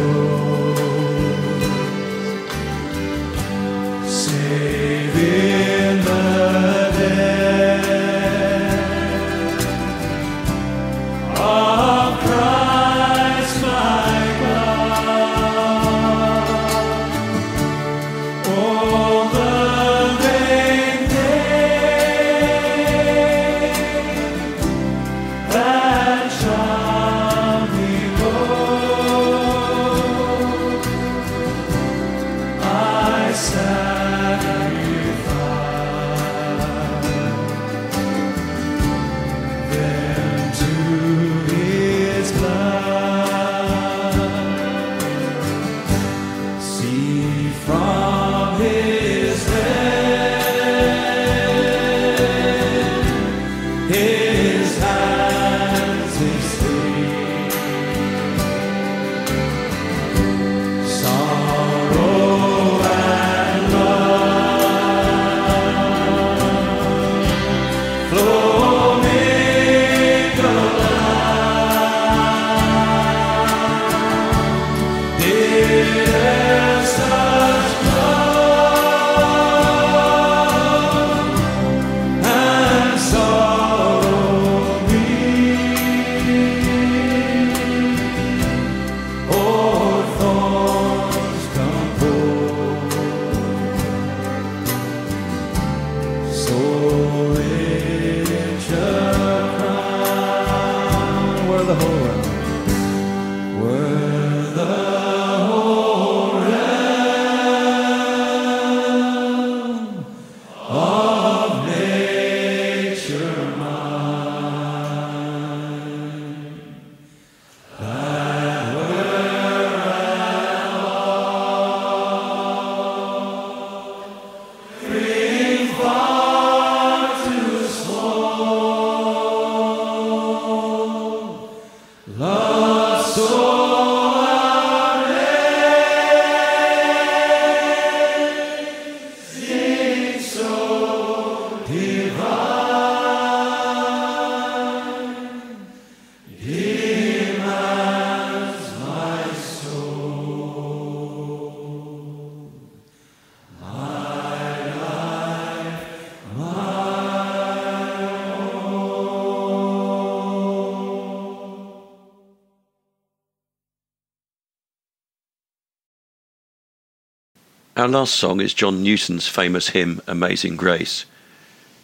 Our 167.88 167.94
last 167.94 168.16
song 168.16 168.42
is 168.42 168.54
John 168.54 168.84
Newton's 168.84 169.30
famous 169.30 169.70
hymn, 169.70 170.02
Amazing 170.08 170.58
Grace. 170.58 171.06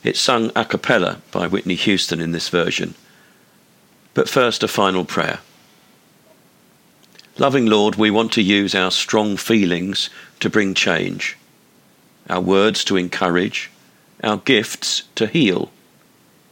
It's 0.03 0.19
sung 0.19 0.51
a 0.53 0.65
cappella 0.65 1.21
by 1.31 1.47
Whitney 1.47 1.75
Houston 1.75 2.19
in 2.19 2.33
this 2.33 2.49
version. 2.49 2.95
But 4.13 4.27
first, 4.27 4.63
a 4.63 4.67
final 4.67 5.05
prayer. 5.05 5.39
Loving 7.37 7.67
Lord, 7.67 7.95
we 7.95 8.11
want 8.11 8.33
to 8.33 8.41
use 8.41 8.75
our 8.75 8.91
strong 8.91 9.37
feelings 9.37 10.09
to 10.41 10.49
bring 10.49 10.73
change, 10.73 11.37
our 12.29 12.41
words 12.41 12.83
to 12.83 12.97
encourage, 12.97 13.71
our 14.21 14.35
gifts 14.35 15.03
to 15.15 15.25
heal, 15.25 15.71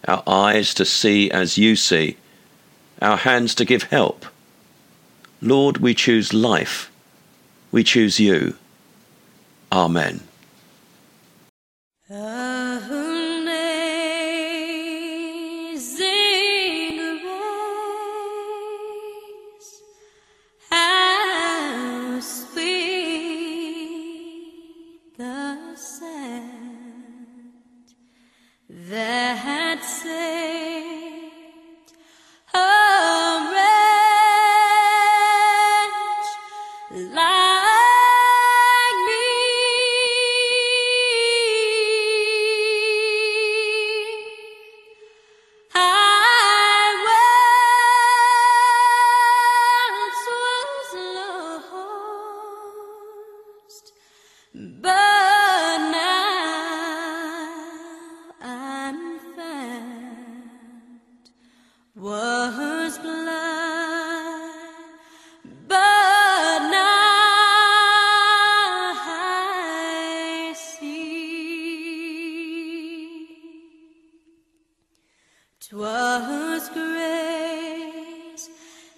our 0.08 0.24
eyes 0.26 0.74
to 0.76 0.86
see 0.86 1.30
as 1.30 1.58
you 1.58 1.76
see, 1.76 2.16
our 3.02 3.18
hands 3.18 3.54
to 3.56 3.66
give 3.66 3.84
help. 3.84 4.26
Lord, 5.42 5.80
we 5.80 5.94
choose 5.94 6.34
life. 6.34 6.90
We 7.70 7.84
choose 7.84 8.18
you. 8.18 8.56
Amen. 9.72 10.22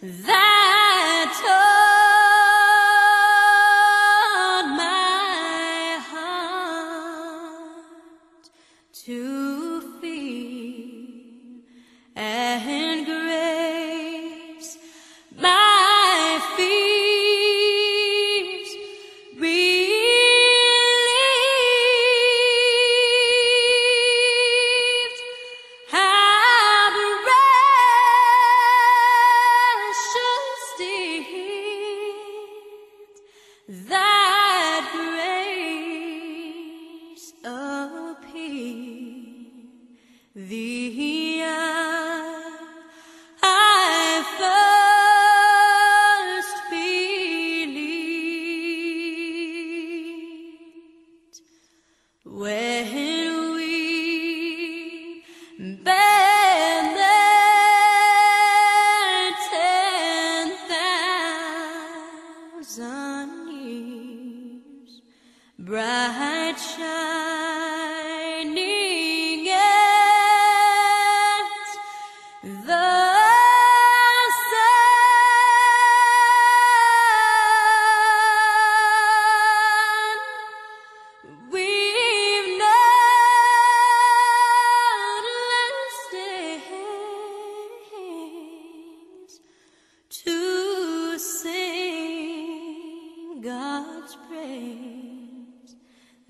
That 0.03 0.42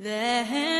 Then 0.03 0.72